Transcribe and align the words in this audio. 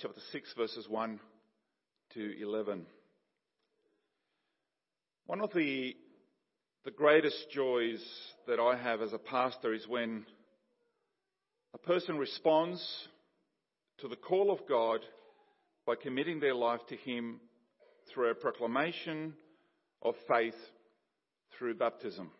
chapter 0.00 0.20
6, 0.32 0.54
verses 0.56 0.88
1 0.88 1.20
to 2.14 2.42
11. 2.42 2.86
One 5.26 5.40
of 5.40 5.52
the, 5.54 5.96
the 6.84 6.90
greatest 6.90 7.50
joys 7.50 8.04
that 8.46 8.60
I 8.60 8.76
have 8.76 9.00
as 9.00 9.12
a 9.12 9.18
pastor 9.18 9.72
is 9.72 9.88
when 9.88 10.26
a 11.74 11.78
person 11.78 12.18
responds 12.18 12.84
to 13.98 14.08
the 14.08 14.16
call 14.16 14.50
of 14.50 14.58
God 14.68 15.00
by 15.86 15.94
committing 15.94 16.40
their 16.40 16.54
life 16.54 16.80
to 16.88 16.96
Him 16.96 17.40
through 18.12 18.30
a 18.30 18.34
proclamation 18.34 19.34
of 20.02 20.14
faith 20.28 20.54
through 21.58 21.74
baptism. 21.74 22.30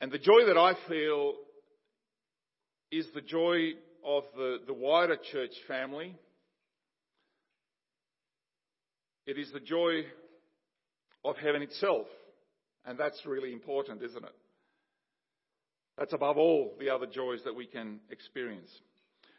And 0.00 0.10
the 0.10 0.18
joy 0.18 0.46
that 0.46 0.58
I 0.58 0.74
feel 0.88 1.34
is 2.90 3.06
the 3.14 3.20
joy 3.20 3.72
of 4.04 4.24
the, 4.36 4.58
the 4.66 4.74
wider 4.74 5.16
church 5.32 5.52
family. 5.66 6.16
It 9.26 9.38
is 9.38 9.50
the 9.52 9.60
joy 9.60 10.02
of 11.24 11.36
heaven 11.36 11.62
itself. 11.62 12.06
And 12.84 12.98
that's 12.98 13.24
really 13.24 13.52
important, 13.52 14.02
isn't 14.02 14.24
it? 14.24 14.34
That's 15.96 16.12
above 16.12 16.36
all 16.36 16.74
the 16.78 16.90
other 16.90 17.06
joys 17.06 17.40
that 17.44 17.54
we 17.54 17.66
can 17.66 18.00
experience. 18.10 18.70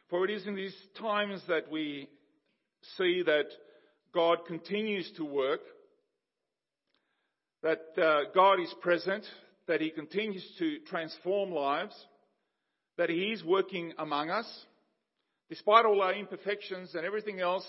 For 0.10 0.26
it 0.26 0.32
is 0.32 0.48
in 0.48 0.56
these 0.56 0.76
times 1.00 1.42
that 1.48 1.70
we 1.70 2.10
see 2.98 3.24
that 3.24 3.48
God 4.14 4.46
continues 4.48 5.12
to 5.18 5.26
work, 5.26 5.62
that 7.62 7.82
uh, 8.02 8.32
God 8.34 8.60
is 8.60 8.74
present, 8.82 9.26
that 9.68 9.82
He 9.82 9.90
continues 9.90 10.46
to 10.60 10.80
transform 10.88 11.52
lives, 11.52 11.96
that 12.98 13.10
He 13.10 13.32
is 13.32 13.44
working 13.44 13.94
among 13.98 14.30
us. 14.30 14.48
Despite 15.50 15.86
all 15.86 16.02
our 16.02 16.14
imperfections 16.14 16.96
and 16.96 17.06
everything 17.06 17.40
else, 17.40 17.66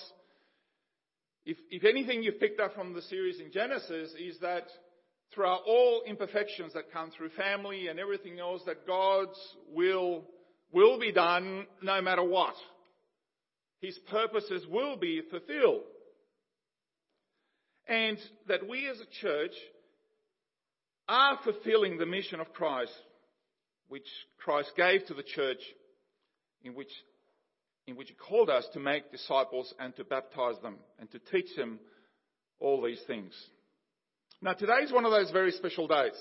if, 1.45 1.59
if 1.71 1.85
anything 1.85 2.23
you've 2.23 2.41
picked 2.41 2.61
up 2.61 2.75
from 2.75 2.95
the 2.95 3.03
series 3.03 3.39
in 3.39 3.53
Genesis 3.53 4.13
is 4.19 4.39
that 4.41 4.65
throughout 5.35 5.61
all 5.67 6.03
imperfections 6.07 6.73
that 6.75 6.93
come 6.93 7.11
through 7.11 7.31
family 7.31 7.89
and 7.89 7.99
everything 7.99 8.41
else, 8.41 8.63
that 8.67 8.87
God's 8.87 9.39
will 9.73 10.25
will 10.73 10.99
be 10.99 11.13
done 11.13 11.67
no 11.83 12.01
matter 12.01 12.25
what. 12.25 12.55
His 13.81 13.99
purposes 14.11 14.67
will 14.69 14.97
be 14.97 15.23
fulfilled. 15.31 15.83
And 17.89 18.19
that 18.49 18.69
we 18.69 18.89
as 18.89 18.99
a 18.99 19.21
church 19.21 19.55
are 21.09 21.39
fulfilling 21.45 21.99
the 21.99 22.07
mission 22.07 22.41
of 22.41 22.53
Christ, 22.53 22.93
which 23.89 24.07
Christ 24.39 24.73
gave 24.77 25.07
to 25.07 25.15
the 25.15 25.23
church, 25.23 25.61
in 26.63 26.75
which, 26.75 26.91
in 27.87 27.97
which 27.97 28.09
He 28.09 28.15
called 28.15 28.51
us 28.51 28.67
to 28.73 28.81
make 28.81 29.13
disciples 29.13 29.73
and 29.79 29.95
to 29.97 30.05
baptize 30.05 30.61
them 30.63 30.77
and 30.99 31.11
to 31.13 31.19
teach 31.19 31.55
them 31.57 31.79
all 32.59 32.83
these 32.83 33.01
things. 33.07 33.33
Now, 34.43 34.53
today 34.53 34.83
is 34.83 34.93
one 34.93 35.05
of 35.05 35.13
those 35.13 35.31
very 35.31 35.53
special 35.53 35.87
days. 35.87 36.13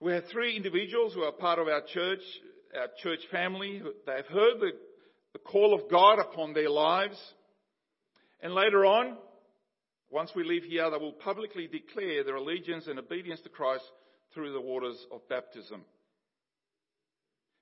We 0.00 0.12
have 0.12 0.24
three 0.30 0.56
individuals 0.56 1.12
who 1.12 1.22
are 1.22 1.32
part 1.32 1.58
of 1.58 1.66
our 1.66 1.82
church, 1.92 2.20
our 2.78 2.86
church 3.02 3.20
family. 3.32 3.82
They 4.06 4.12
have 4.12 4.26
heard 4.26 4.60
the, 4.60 4.70
the 5.32 5.40
call 5.40 5.74
of 5.74 5.90
God 5.90 6.20
upon 6.20 6.52
their 6.52 6.70
lives. 6.70 7.18
And 8.40 8.54
later 8.54 8.86
on, 8.86 9.16
once 10.10 10.30
we 10.36 10.44
leave 10.44 10.62
here, 10.62 10.88
they 10.88 10.98
will 10.98 11.12
publicly 11.12 11.66
declare 11.66 12.22
their 12.22 12.36
allegiance 12.36 12.86
and 12.86 12.98
obedience 12.98 13.40
to 13.40 13.48
Christ 13.48 13.84
through 14.34 14.52
the 14.52 14.60
waters 14.60 14.96
of 15.12 15.28
baptism. 15.28 15.82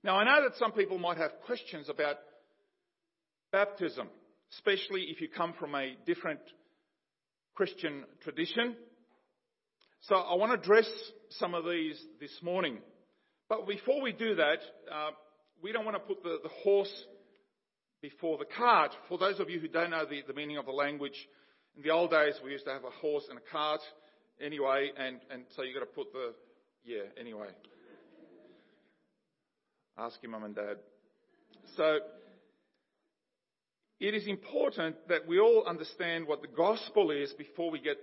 Now, 0.02 0.16
I 0.16 0.24
know 0.24 0.48
that 0.48 0.58
some 0.58 0.72
people 0.72 0.98
might 0.98 1.16
have 1.16 1.32
questions 1.46 1.88
about 1.88 2.16
baptism, 3.52 4.08
especially 4.52 5.06
if 5.08 5.20
you 5.20 5.28
come 5.28 5.54
from 5.58 5.74
a 5.74 5.96
different 6.06 6.40
Christian 7.54 8.04
tradition. 8.22 8.76
So 10.02 10.14
I 10.14 10.34
want 10.34 10.52
to 10.52 10.60
address 10.60 10.88
some 11.30 11.54
of 11.54 11.64
these 11.64 12.00
this 12.20 12.30
morning. 12.42 12.78
But 13.48 13.66
before 13.66 14.00
we 14.02 14.12
do 14.12 14.34
that, 14.36 14.58
uh, 14.92 15.10
we 15.62 15.72
don't 15.72 15.84
want 15.84 15.96
to 15.96 16.00
put 16.00 16.22
the, 16.22 16.38
the, 16.42 16.50
horse 16.62 16.92
before 18.02 18.38
the 18.38 18.44
cart. 18.44 18.92
For 19.08 19.18
those 19.18 19.40
of 19.40 19.48
you 19.50 19.58
who 19.58 19.68
don't 19.68 19.90
know 19.90 20.04
the, 20.04 20.22
the 20.26 20.34
meaning 20.34 20.58
of 20.58 20.66
the 20.66 20.72
language, 20.72 21.16
in 21.76 21.82
the 21.82 21.90
old 21.90 22.10
days, 22.10 22.34
we 22.44 22.52
used 22.52 22.66
to 22.66 22.72
have 22.72 22.84
a 22.84 22.90
horse 22.90 23.24
and 23.28 23.38
a 23.38 23.52
cart 23.52 23.80
anyway, 24.40 24.90
and, 24.96 25.20
and 25.30 25.44
so 25.54 25.62
you've 25.62 25.74
got 25.74 25.80
to 25.80 25.86
put 25.86 26.12
the, 26.12 26.34
yeah, 26.86 27.02
anyway. 27.18 27.48
Ask 29.98 30.22
your 30.22 30.30
mum 30.30 30.44
and 30.44 30.54
dad. 30.54 30.76
So, 31.76 31.98
it 33.98 34.14
is 34.14 34.26
important 34.26 34.96
that 35.08 35.26
we 35.26 35.40
all 35.40 35.64
understand 35.66 36.26
what 36.26 36.42
the 36.42 36.48
gospel 36.48 37.10
is 37.10 37.32
before 37.32 37.70
we 37.70 37.80
get 37.80 37.96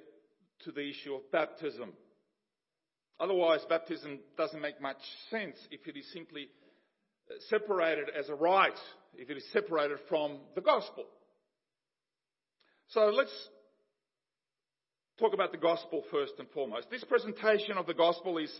to 0.66 0.71
the 0.71 0.89
issue 0.89 1.13
of 1.13 1.31
baptism. 1.31 1.94
Otherwise, 3.19 3.61
baptism 3.69 4.19
doesn't 4.38 4.61
make 4.61 4.81
much 4.81 4.97
sense 5.29 5.55
if 5.71 5.88
it 5.88 5.97
is 5.97 6.11
simply 6.11 6.50
separated 7.50 8.09
as 8.17 8.27
a 8.27 8.35
rite, 8.35 8.79
if 9.15 9.29
it 9.29 9.38
is 9.38 9.45
separated 9.53 9.97
from 10.09 10.39
the 10.55 10.61
gospel. 10.61 11.05
So 12.89 13.05
let's 13.05 13.31
talk 15.23 15.34
about 15.34 15.53
the 15.53 15.57
gospel 15.57 16.03
first 16.11 16.34
and 16.38 16.50
foremost. 16.50 16.89
This 16.91 17.06
presentation 17.06 17.78
of 17.78 17.88
the 17.88 17.94
gospel 17.94 18.38
is 18.38 18.51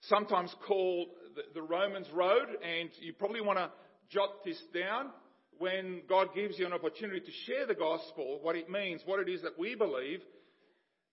sometimes 0.00 0.52
called 0.66 1.06
the, 1.54 1.62
Romans 1.62 2.08
Road, 2.12 2.48
and 2.60 2.90
you 3.00 3.12
probably 3.12 3.40
want 3.40 3.60
to 3.60 3.70
jot 4.10 4.44
this 4.44 4.60
down 4.74 5.10
when 5.58 6.02
God 6.08 6.34
gives 6.34 6.58
you 6.58 6.66
an 6.66 6.72
opportunity 6.72 7.20
to 7.20 7.30
share 7.46 7.68
the 7.68 7.76
gospel, 7.76 8.40
what 8.42 8.56
it 8.56 8.68
means, 8.68 9.02
what 9.04 9.20
it 9.20 9.28
is 9.28 9.42
that 9.42 9.56
we 9.56 9.76
believe. 9.76 10.22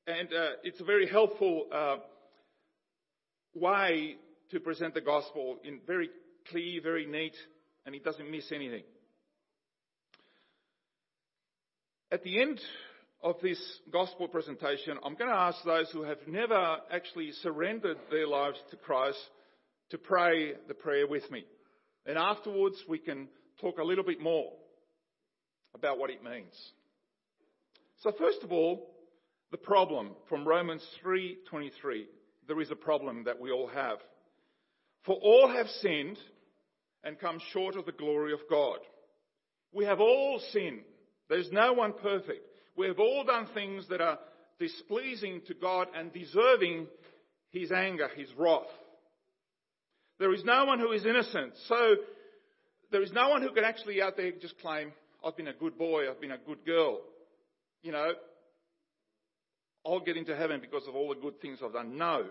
And 0.07 0.27
uh, 0.29 0.49
it's 0.63 0.81
a 0.81 0.85
very 0.85 1.07
helpful 1.07 1.67
uh, 1.71 1.97
way 3.53 4.15
to 4.49 4.59
present 4.59 4.95
the 4.95 5.01
gospel 5.01 5.59
in 5.63 5.81
very 5.85 6.09
clear, 6.49 6.81
very 6.81 7.05
neat, 7.05 7.35
and 7.85 7.93
it 7.93 8.03
doesn't 8.03 8.31
miss 8.31 8.51
anything. 8.51 8.83
At 12.11 12.23
the 12.23 12.41
end 12.41 12.59
of 13.21 13.35
this 13.41 13.59
gospel 13.91 14.27
presentation, 14.27 14.97
I'm 15.03 15.15
going 15.15 15.29
to 15.29 15.35
ask 15.35 15.63
those 15.63 15.89
who 15.91 16.03
have 16.03 16.19
never 16.27 16.77
actually 16.91 17.31
surrendered 17.41 17.97
their 18.09 18.27
lives 18.27 18.57
to 18.71 18.77
Christ 18.77 19.19
to 19.89 19.97
pray 19.97 20.53
the 20.67 20.73
prayer 20.73 21.07
with 21.07 21.29
me. 21.31 21.45
And 22.05 22.17
afterwards, 22.17 22.77
we 22.87 22.99
can 22.99 23.27
talk 23.59 23.77
a 23.77 23.83
little 23.83 24.03
bit 24.03 24.21
more 24.21 24.51
about 25.75 25.97
what 25.97 26.09
it 26.09 26.23
means. 26.23 26.53
So 28.01 28.13
first 28.17 28.43
of 28.43 28.51
all, 28.51 28.89
the 29.51 29.57
problem 29.57 30.11
from 30.27 30.47
Romans 30.47 30.85
3:23. 31.03 32.07
There 32.47 32.61
is 32.61 32.71
a 32.71 32.75
problem 32.75 33.25
that 33.25 33.39
we 33.39 33.51
all 33.51 33.67
have. 33.67 33.99
For 35.03 35.15
all 35.15 35.47
have 35.47 35.69
sinned 35.69 36.17
and 37.03 37.19
come 37.19 37.39
short 37.51 37.75
of 37.75 37.85
the 37.85 37.91
glory 37.91 38.33
of 38.33 38.47
God. 38.49 38.79
We 39.71 39.85
have 39.85 39.99
all 39.99 40.39
sinned. 40.51 40.83
There's 41.27 41.51
no 41.51 41.73
one 41.73 41.93
perfect. 41.93 42.48
We 42.79 42.87
have 42.87 42.99
all 42.99 43.25
done 43.25 43.47
things 43.53 43.85
that 43.89 43.99
are 43.99 44.17
displeasing 44.57 45.41
to 45.47 45.53
God 45.53 45.89
and 45.93 46.13
deserving 46.13 46.87
His 47.51 47.73
anger, 47.73 48.07
His 48.15 48.29
wrath. 48.37 48.71
There 50.17 50.33
is 50.33 50.45
no 50.45 50.63
one 50.63 50.79
who 50.79 50.93
is 50.93 51.05
innocent. 51.05 51.55
So 51.67 51.95
there 52.89 53.03
is 53.03 53.11
no 53.11 53.27
one 53.27 53.41
who 53.41 53.51
can 53.51 53.65
actually 53.65 54.01
out 54.01 54.15
there 54.15 54.31
just 54.31 54.57
claim, 54.59 54.93
I've 55.25 55.35
been 55.35 55.49
a 55.49 55.53
good 55.53 55.77
boy, 55.77 56.09
I've 56.09 56.21
been 56.21 56.31
a 56.31 56.37
good 56.37 56.65
girl. 56.65 57.01
You 57.83 57.91
know, 57.91 58.13
I'll 59.85 59.99
get 59.99 60.15
into 60.15 60.33
heaven 60.33 60.61
because 60.61 60.87
of 60.87 60.95
all 60.95 61.09
the 61.09 61.19
good 61.19 61.41
things 61.41 61.59
I've 61.61 61.73
done. 61.73 61.97
No. 61.97 62.27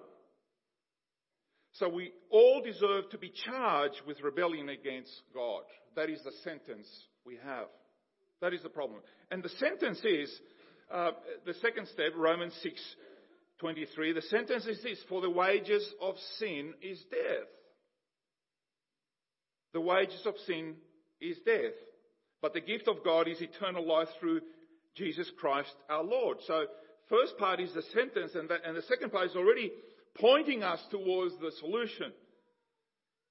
So 1.72 1.91
we 1.91 2.12
all 2.30 2.62
deserve 2.65 3.10
to 3.10 3.19
be 3.19 3.34
charged 3.44 4.00
with 4.06 4.22
rebellion 4.22 4.70
against 4.70 5.12
God. 5.34 5.65
That 5.94 6.09
is 6.09 6.22
the 6.25 6.32
sentence 6.42 6.88
we 7.27 7.36
have. 7.45 7.66
That 8.40 8.54
is 8.54 8.62
the 8.62 8.68
problem. 8.68 9.00
And 9.30 9.42
the 9.42 9.48
sentence 9.48 10.00
is, 10.04 10.32
uh, 10.92 11.10
the 11.44 11.54
second 11.54 11.88
step, 11.88 12.12
Romans 12.16 12.54
6, 12.62 12.80
23, 13.60 14.12
the 14.12 14.22
sentence 14.22 14.66
is 14.66 14.82
this, 14.82 14.98
for 15.08 15.20
the 15.20 15.30
wages 15.30 15.86
of 16.00 16.14
sin 16.38 16.74
is 16.80 17.02
death. 17.10 17.48
The 19.72 19.80
wages 19.80 20.22
of 20.24 20.34
sin 20.46 20.76
is 21.20 21.36
death. 21.44 21.74
But 22.40 22.54
the 22.54 22.60
gift 22.60 22.86
of 22.86 23.04
God 23.04 23.26
is 23.26 23.40
eternal 23.40 23.86
life 23.86 24.08
through 24.20 24.40
Jesus 24.94 25.30
Christ 25.38 25.74
our 25.90 26.04
Lord. 26.04 26.38
So, 26.46 26.66
first 27.08 27.36
part 27.38 27.60
is 27.60 27.74
the 27.74 27.82
sentence, 27.94 28.32
and, 28.34 28.48
that, 28.48 28.60
and 28.64 28.76
the 28.76 28.82
second 28.82 29.10
part 29.10 29.26
is 29.26 29.36
already 29.36 29.72
pointing 30.14 30.62
us 30.62 30.80
towards 30.90 31.34
the 31.38 31.50
solution. 31.58 32.12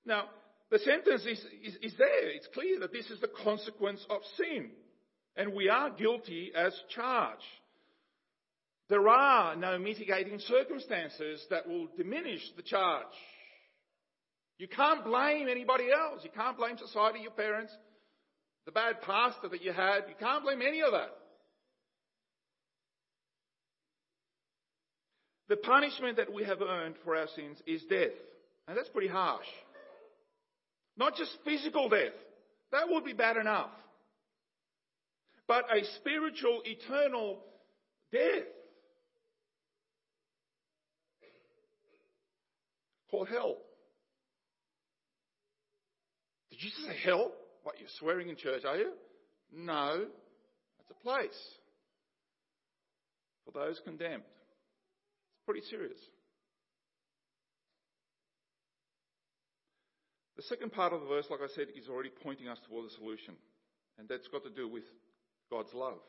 Now, 0.06 0.25
the 0.69 0.80
sentence 0.80 1.21
is, 1.25 1.39
is, 1.63 1.75
is 1.81 1.94
there. 1.98 2.30
It's 2.30 2.48
clear 2.54 2.80
that 2.81 2.92
this 2.92 3.09
is 3.09 3.21
the 3.21 3.30
consequence 3.44 4.06
of 4.09 4.21
sin 4.36 4.71
and 5.38 5.54
we 5.54 5.69
are 5.69 5.92
guilty 5.92 6.51
as 6.56 6.74
charged. 6.94 7.42
There 8.89 9.07
are 9.07 9.56
no 9.56 9.78
mitigating 9.78 10.39
circumstances 10.39 11.45
that 11.50 11.68
will 11.68 11.88
diminish 11.95 12.42
the 12.56 12.63
charge. 12.63 13.06
You 14.57 14.68
can't 14.68 15.06
blame 15.06 15.48
anybody 15.50 15.86
else. 15.92 16.22
You 16.24 16.31
can't 16.36 16.57
blame 16.57 16.78
society, 16.78 17.19
your 17.19 17.31
parents, 17.31 17.72
the 18.66 18.72
bad 18.72 19.01
pastor 19.01 19.50
that 19.50 19.62
you 19.62 19.72
had. 19.72 20.06
You 20.10 20.16
can't 20.19 20.44
blame 20.44 20.62
any 20.62 20.81
of 20.81 20.92
that. 20.92 21.12
The 25.50 25.57
punishment 25.57 26.18
that 26.18 26.33
we 26.33 26.44
have 26.44 26.62
earned 26.62 26.95
for 27.04 27.16
our 27.16 27.28
sins 27.36 27.57
is 27.68 27.83
death. 27.90 28.12
And 28.68 28.78
that's 28.78 28.90
pretty 28.90 29.07
harsh. 29.07 29.45
Not 30.98 31.16
just 31.16 31.31
physical 31.45 31.88
death. 31.88 32.13
That 32.72 32.90
would 32.90 33.06
be 33.06 33.13
bad 33.13 33.38
enough. 33.38 33.69
But 35.48 35.66
a 35.72 35.84
spiritual, 36.00 36.62
eternal 36.66 37.40
death. 38.12 38.44
Called 43.10 43.30
hell. 43.30 43.58
Did 46.52 46.62
you 46.62 46.70
say 46.86 46.96
hell? 47.06 47.32
What, 47.64 47.76
you're 47.80 47.88
swearing 48.00 48.30
in 48.30 48.36
church, 48.36 48.66
are 48.66 48.78
you? 48.78 48.92
No. 49.54 50.06
That's 50.78 50.92
a 50.92 51.04
place 51.04 51.30
for 53.46 53.52
those 53.58 53.80
condemned. 53.86 54.24
It's 54.24 55.46
pretty 55.46 55.62
serious. 55.70 56.00
The 60.36 60.44
second 60.44 60.72
part 60.72 60.94
of 60.94 61.02
the 61.02 61.08
verse, 61.08 61.26
like 61.32 61.40
I 61.42 61.48
said, 61.56 61.68
is 61.76 61.88
already 61.90 62.12
pointing 62.24 62.48
us 62.48 62.60
toward 62.68 62.86
the 62.86 62.94
solution. 62.96 63.36
And 63.98 64.08
that's 64.08 64.28
got 64.28 64.44
to 64.44 64.50
do 64.50 64.68
with 64.68 64.84
God's 65.50 65.74
love. 65.74 66.00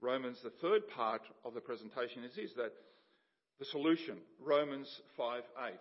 Romans, 0.00 0.38
the 0.42 0.52
third 0.62 0.88
part 0.88 1.22
of 1.44 1.54
the 1.54 1.60
presentation 1.60 2.24
is 2.24 2.34
this, 2.36 2.50
that 2.56 2.72
the 3.58 3.64
solution, 3.66 4.16
Romans 4.40 4.88
5 5.16 5.42
8. 5.68 5.74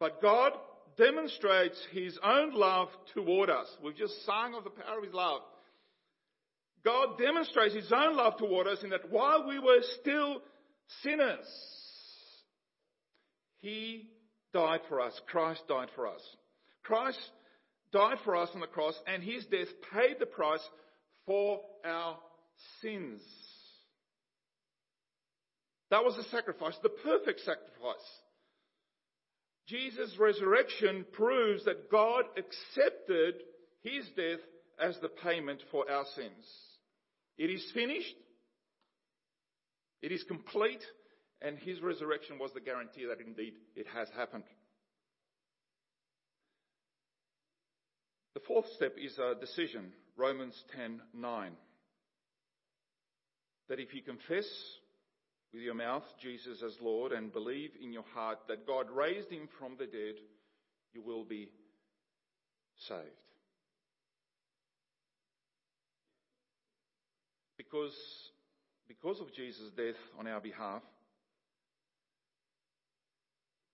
But 0.00 0.20
God 0.20 0.52
demonstrates 0.98 1.80
his 1.92 2.18
own 2.22 2.54
love 2.54 2.88
toward 3.14 3.50
us. 3.50 3.68
We've 3.82 3.96
just 3.96 4.24
sung 4.24 4.54
of 4.54 4.64
the 4.64 4.70
power 4.70 4.98
of 4.98 5.04
his 5.04 5.14
love. 5.14 5.42
God 6.84 7.18
demonstrates 7.18 7.74
his 7.74 7.92
own 7.92 8.16
love 8.16 8.36
toward 8.38 8.66
us 8.66 8.82
in 8.82 8.90
that 8.90 9.10
while 9.10 9.46
we 9.46 9.58
were 9.58 9.82
still 10.00 10.40
sinners, 11.02 11.46
he 13.58 14.08
died 14.52 14.80
for 14.88 15.00
us. 15.00 15.12
Christ 15.26 15.62
died 15.68 15.88
for 15.94 16.06
us. 16.06 16.20
Christ 16.82 17.18
died 17.92 18.18
for 18.24 18.36
us 18.36 18.50
on 18.54 18.60
the 18.60 18.66
cross 18.66 18.94
and 19.06 19.22
his 19.22 19.44
death 19.46 19.68
paid 19.92 20.16
the 20.20 20.26
price 20.26 20.60
for 21.26 21.60
our 21.84 22.18
sins. 22.80 23.20
That 25.90 26.04
was 26.04 26.16
the 26.16 26.24
sacrifice, 26.24 26.74
the 26.82 26.88
perfect 26.88 27.40
sacrifice. 27.40 27.96
Jesus' 29.68 30.16
resurrection 30.18 31.04
proves 31.12 31.64
that 31.64 31.90
God 31.90 32.24
accepted 32.36 33.34
his 33.82 34.06
death 34.16 34.40
as 34.80 34.96
the 35.00 35.08
payment 35.08 35.62
for 35.70 35.90
our 35.90 36.04
sins. 36.14 36.46
It 37.38 37.50
is 37.50 37.64
finished. 37.74 38.14
It 40.02 40.12
is 40.12 40.22
complete. 40.24 40.82
And 41.42 41.58
his 41.58 41.82
resurrection 41.82 42.38
was 42.38 42.52
the 42.54 42.60
guarantee 42.60 43.06
that 43.08 43.24
indeed 43.24 43.54
it 43.74 43.86
has 43.94 44.08
happened. 44.16 44.44
The 48.34 48.40
fourth 48.46 48.66
step 48.76 48.94
is 49.02 49.18
a 49.18 49.38
decision, 49.38 49.92
Romans 50.16 50.64
10:9. 50.74 51.56
That 53.68 53.80
if 53.80 53.94
you 53.94 54.02
confess 54.02 54.46
with 55.52 55.62
your 55.62 55.74
mouth 55.74 56.04
Jesus 56.20 56.62
as 56.62 56.80
Lord 56.80 57.12
and 57.12 57.32
believe 57.32 57.70
in 57.80 57.92
your 57.92 58.04
heart 58.14 58.38
that 58.48 58.66
God 58.66 58.90
raised 58.90 59.30
him 59.30 59.48
from 59.58 59.76
the 59.76 59.86
dead, 59.86 60.16
you 60.92 61.02
will 61.02 61.24
be 61.24 61.50
saved. 62.88 63.02
Because, 67.56 67.96
because 68.86 69.20
of 69.20 69.32
Jesus' 69.34 69.70
death 69.76 69.96
on 70.18 70.26
our 70.26 70.40
behalf, 70.40 70.82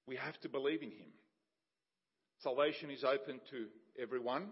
we 0.06 0.16
have 0.16 0.40
to 0.40 0.48
believe 0.48 0.82
in 0.82 0.90
him. 0.90 1.12
Salvation 2.38 2.90
is 2.90 3.04
open 3.04 3.40
to 3.50 3.66
everyone, 4.00 4.48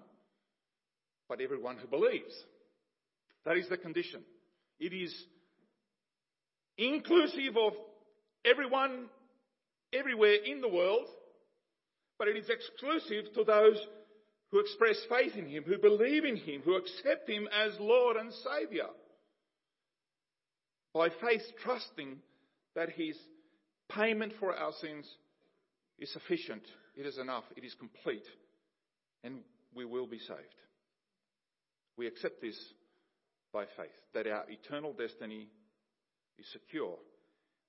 but 1.31 1.41
everyone 1.41 1.79
who 1.79 1.87
believes. 1.87 2.35
That 3.47 3.56
is 3.56 3.69
the 3.69 3.79
condition. 3.79 4.23
It 4.81 4.93
is 4.93 5.15
inclusive 6.77 7.56
of 7.56 7.73
everyone, 8.44 9.06
everywhere 9.93 10.35
in 10.44 10.61
the 10.61 10.69
world, 10.69 11.06
but 12.19 12.27
it 12.27 12.37
is 12.37 12.50
exclusive 12.50 13.32
to 13.35 13.44
those 13.44 13.81
who 14.50 14.59
express 14.59 14.97
faith 15.09 15.37
in 15.37 15.47
Him, 15.47 15.62
who 15.62 15.79
believe 15.79 16.25
in 16.25 16.37
Him, 16.37 16.62
who 16.65 16.75
accept 16.75 17.31
Him 17.31 17.49
as 17.65 17.79
Lord 17.79 18.17
and 18.17 18.32
Saviour. 18.32 18.91
By 20.93 21.11
faith, 21.11 21.43
trusting 21.62 22.17
that 22.75 22.91
His 22.91 23.17
payment 23.88 24.32
for 24.41 24.53
our 24.53 24.73
sins 24.81 25.06
is 26.00 26.12
sufficient, 26.12 26.62
it 26.97 27.06
is 27.06 27.19
enough, 27.19 27.44
it 27.56 27.65
is 27.65 27.75
complete, 27.75 28.27
and 29.23 29.38
we 29.73 29.85
will 29.85 30.09
be 30.09 30.19
saved. 30.19 30.61
We 32.00 32.06
accept 32.06 32.41
this 32.41 32.58
by 33.52 33.67
faith, 33.76 33.91
that 34.14 34.26
our 34.26 34.47
eternal 34.49 34.94
destiny 34.94 35.50
is 36.38 36.47
secure, 36.50 36.97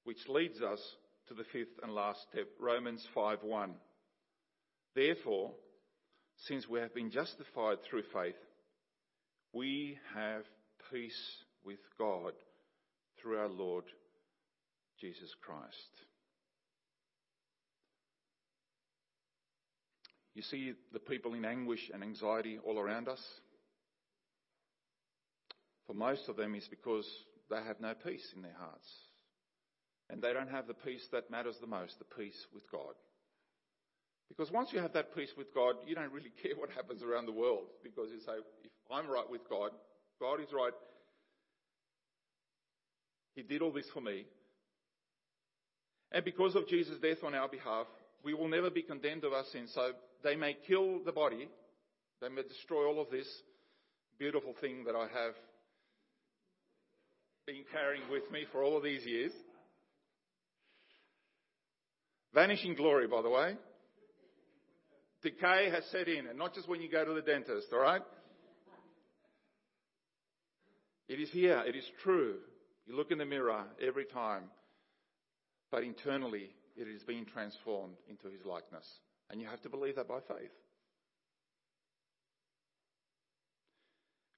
which 0.06 0.25
leads 0.30 0.62
us 0.62 0.80
to 1.28 1.33
the 1.33 1.44
fifth 1.51 1.78
and 1.83 1.94
last 1.94 2.22
step, 2.31 2.48
Romans 2.57 3.06
5:1. 3.13 3.78
Therefore, 4.95 5.54
since 6.48 6.66
we 6.66 6.80
have 6.80 6.94
been 6.94 7.12
justified 7.12 7.83
through 7.83 8.04
faith, 8.04 8.38
we 9.51 10.00
have 10.13 10.45
peace 10.89 11.44
with 11.66 11.81
God 11.98 12.34
through 13.18 13.38
our 13.38 13.50
Lord 13.50 13.84
Jesus 15.01 15.36
Christ. 15.42 16.06
You 20.34 20.42
see 20.44 20.74
the 20.94 21.00
people 21.00 21.34
in 21.34 21.44
anguish 21.44 21.89
and 21.94 22.01
anxiety 22.01 22.60
all 22.60 22.80
around 22.80 23.10
us? 23.10 23.42
For 25.88 25.94
most 25.94 26.30
of 26.30 26.38
them, 26.38 26.56
is 26.56 26.68
because 26.68 27.07
they 27.50 27.57
have 27.57 27.80
no 27.80 27.94
peace 27.94 28.25
in 28.36 28.42
their 28.42 28.56
hearts. 28.57 28.88
And 30.10 30.22
they 30.22 30.33
don't 30.33 30.50
have 30.50 30.68
the 30.68 30.74
peace 30.74 31.06
that 31.12 31.31
matters 31.31 31.56
the 31.62 31.68
most, 31.68 31.98
the 32.00 32.16
peace 32.16 32.48
with 32.54 32.63
God. 32.72 32.94
Because 34.30 34.51
once 34.51 34.69
you 34.72 34.80
have 34.80 34.94
that 34.94 35.16
peace 35.16 35.31
with 35.38 35.54
God, 35.54 35.75
you 35.86 35.95
don't 35.95 36.12
really 36.12 36.31
care 36.42 36.56
what 36.56 36.69
happens 36.72 37.04
around 37.04 37.25
the 37.25 37.31
world. 37.31 37.68
Because 37.83 38.10
you 38.12 38.19
say, 38.19 38.33
if 38.63 38.72
I'm 38.92 39.10
right 39.10 39.30
with 39.30 39.42
God, 39.50 39.72
God 40.19 40.39
is 40.39 40.48
right. 40.54 40.74
He 43.36 43.44
did 43.44 43.62
all 43.62 43.72
this 43.72 43.89
for 43.94 44.01
me. 44.01 44.25
And 46.12 46.25
because 46.25 46.56
of 46.56 46.67
Jesus' 46.67 47.00
death 47.01 47.24
on 47.24 47.34
our 47.34 47.48
behalf, 47.48 47.88
we 48.24 48.34
will 48.34 48.48
never 48.48 48.70
be 48.70 48.82
condemned 48.82 49.24
of 49.24 49.34
our 49.34 49.46
sins. 49.51 49.72
So 49.74 49.91
they 50.24 50.36
may 50.36 50.56
kill 50.67 51.03
the 51.03 51.12
body, 51.12 51.48
they 52.22 52.29
may 52.29 52.44
destroy 52.44 52.86
all 52.86 53.01
of 53.01 53.10
this 53.10 53.27
beautiful 54.20 54.53
thing 54.60 54.84
that 54.86 54.96
I 54.96 55.08
have 55.08 55.34
been 57.45 57.63
carrying 57.71 58.03
with 58.12 58.29
me 58.31 58.45
for 58.51 58.63
all 58.63 58.77
of 58.77 58.83
these 58.83 59.05
years. 59.05 59.31
Vanishing 62.33 62.75
glory, 62.75 63.07
by 63.07 63.21
the 63.21 63.29
way. 63.29 63.55
Decay 65.21 65.69
has 65.71 65.83
set 65.91 66.07
in, 66.07 66.27
and 66.27 66.38
not 66.38 66.55
just 66.55 66.67
when 66.67 66.81
you 66.81 66.89
go 66.89 67.05
to 67.05 67.13
the 67.13 67.21
dentist, 67.21 67.67
alright? 67.74 68.01
It 71.07 71.19
is 71.19 71.29
here, 71.31 71.62
it 71.67 71.75
is 71.75 71.83
true. 72.03 72.36
You 72.88 72.95
look 72.95 73.12
in 73.12 73.17
the 73.17 73.25
mirror 73.25 73.65
every 73.86 74.05
time, 74.05 74.43
but 75.69 75.83
internally 75.83 76.50
it 76.75 76.88
is 76.88 77.03
being 77.03 77.25
transformed 77.25 77.98
into 78.10 78.29
his 78.29 78.45
likeness. 78.45 78.88
And 79.29 79.41
you 79.41 79.48
have 79.48 79.62
to 79.62 79.69
believe 79.69 79.98
that 79.98 80.07
by 80.07 80.19
faith. 80.27 80.51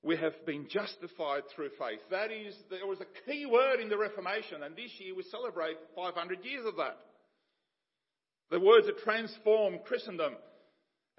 We 0.03 0.17
have 0.17 0.45
been 0.45 0.67
justified 0.69 1.43
through 1.55 1.69
faith. 1.79 2.01
That 2.11 2.29
is, 2.29 2.53
there 2.69 2.85
was 2.85 2.99
a 2.99 3.07
key 3.25 3.45
word 3.45 3.79
in 3.79 3.87
the 3.87 3.97
Reformation, 3.97 4.61
and 4.61 4.75
this 4.75 4.91
year 4.99 5.15
we 5.15 5.23
celebrate 5.23 5.77
500 5.95 6.43
years 6.43 6.65
of 6.65 6.75
that. 6.75 6.97
The 8.51 8.59
words 8.59 8.85
that 8.87 8.99
transformed 8.99 9.79
Christendom, 9.85 10.33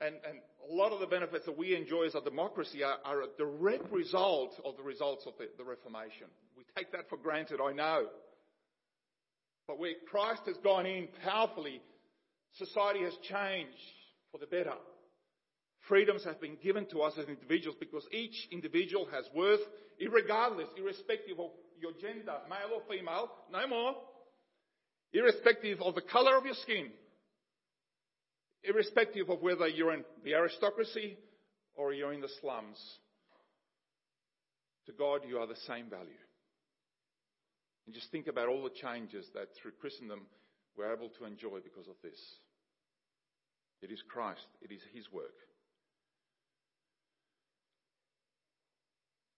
and, 0.01 0.15
and 0.29 0.39
a 0.71 0.75
lot 0.75 0.93
of 0.93 1.01
the 1.01 1.07
benefits 1.07 1.47
that 1.47 1.57
we 1.57 1.75
enjoy 1.75 2.05
as 2.05 2.15
a 2.15 2.21
democracy 2.21 2.83
are, 2.83 2.99
are 3.07 3.23
a 3.23 3.27
direct 3.39 3.91
result 3.91 4.53
of 4.67 4.77
the 4.77 4.83
results 4.83 5.25
of 5.27 5.33
the, 5.39 5.49
the 5.57 5.65
Reformation. 5.65 6.27
We 6.55 6.65
take 6.77 6.93
that 6.93 7.09
for 7.09 7.17
granted, 7.17 7.61
I 7.65 7.73
know. 7.73 8.07
But 9.67 9.79
where 9.79 9.95
Christ 10.11 10.43
has 10.47 10.57
gone 10.59 10.85
in 10.85 11.09
powerfully, 11.25 11.81
society 12.59 13.01
has 13.01 13.17
changed 13.23 13.79
for 14.31 14.39
the 14.39 14.47
better. 14.47 14.75
Freedoms 15.89 16.25
have 16.25 16.41
been 16.41 16.57
given 16.63 16.87
to 16.87 17.03
us 17.03 17.15
as 17.19 17.29
individuals 17.29 17.77
because 17.79 18.07
each 18.11 18.49
individual 18.51 19.07
has 19.13 19.25
worth, 19.35 19.61
irregardless, 20.01 20.69
irrespective 20.79 21.39
of 21.39 21.51
your 21.79 21.93
gender, 22.01 22.37
male 22.49 22.75
or 22.75 22.83
female, 22.89 23.31
no 23.53 23.67
more, 23.67 23.95
irrespective 25.13 25.83
of 25.83 25.95
the 25.95 26.01
color 26.01 26.39
of 26.39 26.47
your 26.47 26.55
skin, 26.55 26.91
irrespective 28.63 29.29
of 29.29 29.43
whether 29.43 29.69
you're 29.69 29.93
in 29.93 30.05
the 30.25 30.35
aristocracy 30.35 31.19
or 31.75 31.93
you're 31.93 32.15
in 32.15 32.23
the 32.23 32.31
slums. 32.41 32.79
To 34.87 34.93
God, 34.93 35.21
you 35.29 35.39
are 35.39 35.47
the 35.47 35.57
same 35.67 35.91
value. 35.91 36.13
And 37.87 37.95
just 37.95 38.11
think 38.11 38.27
about 38.27 38.49
all 38.49 38.65
the 38.65 38.71
changes 38.71 39.27
that 39.35 39.49
through 39.61 39.73
Christendom 39.81 40.23
we're 40.77 40.93
able 40.93 41.11
to 41.11 41.25
enjoy 41.25 41.61
because 41.63 41.89
of 41.89 41.97
this. 42.03 42.19
It 43.83 43.93
is 43.93 44.03
Christ, 44.09 44.47
it 44.63 44.73
is 44.73 44.81
His 44.95 45.13
work. 45.13 45.35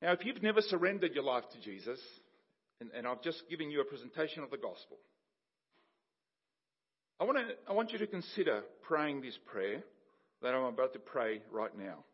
Now, 0.06 0.12
if 0.12 0.24
you've 0.24 0.40
never 0.40 0.60
surrendered 0.60 1.16
your 1.16 1.24
life 1.24 1.42
to 1.52 1.60
Jesus, 1.60 1.98
and, 2.80 2.92
and 2.96 3.08
I've 3.08 3.22
just 3.22 3.42
given 3.50 3.72
you 3.72 3.80
a 3.80 3.84
presentation 3.84 4.44
of 4.44 4.52
the 4.52 4.56
gospel, 4.56 4.98
I 7.18 7.24
want, 7.24 7.38
to, 7.38 7.44
I 7.68 7.72
want 7.72 7.90
you 7.90 7.98
to 7.98 8.06
consider 8.06 8.62
praying 8.82 9.22
this 9.22 9.36
prayer 9.46 9.82
that 10.42 10.54
I'm 10.54 10.62
about 10.62 10.92
to 10.92 11.00
pray 11.00 11.42
right 11.50 11.76
now. 11.76 12.04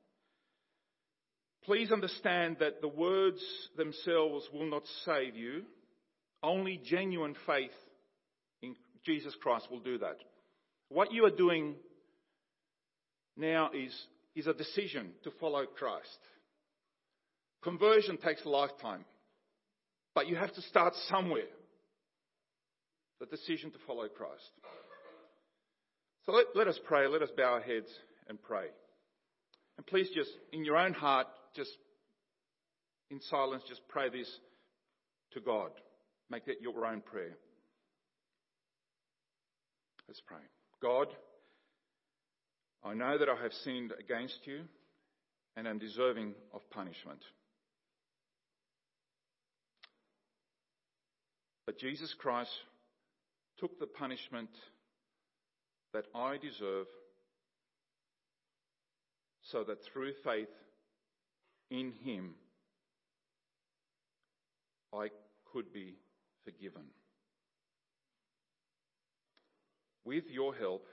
Please 1.65 1.93
understand 1.93 2.57
that 2.61 2.81
the 2.81 2.89
words 2.89 3.43
themselves 3.77 4.49
will 4.55 4.71
not 4.71 4.85
save 5.05 5.37
you. 5.37 5.65
Only 6.43 6.81
genuine 6.83 7.37
faith 7.47 7.77
in 8.63 8.75
Jesus 9.05 9.37
Christ 9.43 9.71
will 9.71 9.81
do 9.81 9.99
that. 9.99 10.17
What 10.89 11.13
you 11.13 11.27
are 11.27 11.31
doing 11.31 11.75
now 13.37 13.69
is, 13.75 13.95
is 14.35 14.47
a 14.47 14.55
decision 14.55 15.11
to 15.25 15.31
follow 15.39 15.67
Christ. 15.67 16.09
Conversion 17.63 18.17
takes 18.17 18.45
a 18.45 18.49
lifetime, 18.49 19.05
but 20.15 20.27
you 20.27 20.37
have 20.37 20.53
to 20.55 20.63
start 20.63 20.95
somewhere. 21.09 21.49
The 23.21 23.27
decision 23.27 23.71
to 23.71 23.79
follow 23.87 24.09
Christ. 24.09 24.51
So 26.27 26.33
let, 26.33 26.47
let 26.57 26.67
us 26.67 26.79
pray. 26.85 27.07
Let 27.07 27.23
us 27.23 27.31
bow 27.37 27.55
our 27.55 27.61
heads 27.61 27.87
and 28.29 28.41
pray. 28.43 28.67
And 29.77 29.87
please 29.87 30.09
just, 30.15 30.31
in 30.53 30.65
your 30.65 30.77
own 30.77 30.93
heart, 30.93 31.29
just 31.55 31.71
in 33.11 33.21
silence, 33.21 33.63
just 33.69 33.87
pray 33.89 34.09
this 34.09 34.29
to 35.35 35.41
God. 35.41 35.71
Make 36.31 36.47
that 36.47 36.61
your 36.61 36.85
own 36.85 37.01
prayer. 37.01 37.37
Let's 40.09 40.23
pray. 40.27 40.39
God, 40.83 41.09
I 42.85 42.95
know 42.95 43.19
that 43.19 43.29
I 43.29 43.41
have 43.41 43.53
sinned 43.65 43.93
against 43.99 44.41
you 44.45 44.63
and 45.57 45.69
am 45.69 45.79
deserving 45.79 46.35
of 46.53 46.61
punishment. 46.71 47.21
But 51.73 51.79
Jesus 51.79 52.13
Christ 52.13 52.51
took 53.59 53.79
the 53.81 53.87
punishment 53.87 54.51
that 55.95 56.05
I 56.15 56.37
deserve 56.37 56.87
so 59.41 59.65
that 59.65 59.83
through 59.83 60.13
faith 60.23 60.51
in 61.71 61.95
Him 62.05 62.35
I 64.95 65.09
could 65.51 65.73
be 65.73 65.95
forgiven. 66.45 66.83
With 70.05 70.25
your 70.29 70.55
help, 70.55 70.85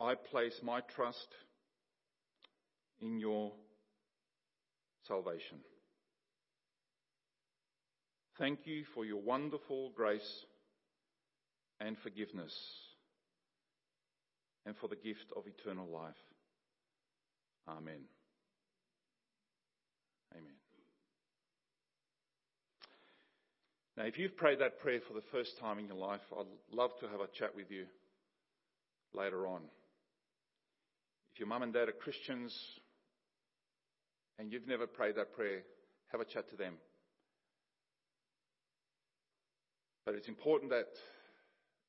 I 0.00 0.16
place 0.16 0.58
my 0.60 0.80
trust 0.80 1.28
in 3.00 3.20
your 3.20 3.52
salvation. 5.06 5.58
Thank 8.42 8.66
you 8.66 8.82
for 8.92 9.04
your 9.04 9.20
wonderful 9.20 9.92
grace 9.94 10.44
and 11.78 11.96
forgiveness 12.02 12.52
and 14.66 14.74
for 14.78 14.88
the 14.88 14.96
gift 14.96 15.26
of 15.36 15.44
eternal 15.46 15.86
life. 15.86 16.16
Amen. 17.68 18.00
Amen. 20.32 20.56
Now, 23.96 24.06
if 24.06 24.18
you've 24.18 24.36
prayed 24.36 24.58
that 24.58 24.80
prayer 24.80 24.98
for 25.06 25.14
the 25.14 25.22
first 25.30 25.60
time 25.60 25.78
in 25.78 25.86
your 25.86 25.94
life, 25.94 26.22
I'd 26.36 26.46
love 26.72 26.90
to 26.98 27.06
have 27.06 27.20
a 27.20 27.28
chat 27.38 27.54
with 27.54 27.70
you 27.70 27.84
later 29.14 29.46
on. 29.46 29.60
If 31.32 31.38
your 31.38 31.48
mum 31.48 31.62
and 31.62 31.72
dad 31.72 31.88
are 31.88 31.92
Christians 31.92 32.52
and 34.40 34.52
you've 34.52 34.66
never 34.66 34.88
prayed 34.88 35.14
that 35.14 35.32
prayer, 35.32 35.62
have 36.10 36.20
a 36.20 36.24
chat 36.24 36.50
to 36.50 36.56
them. 36.56 36.74
But 40.04 40.14
it's 40.14 40.28
important 40.28 40.70
that 40.70 40.88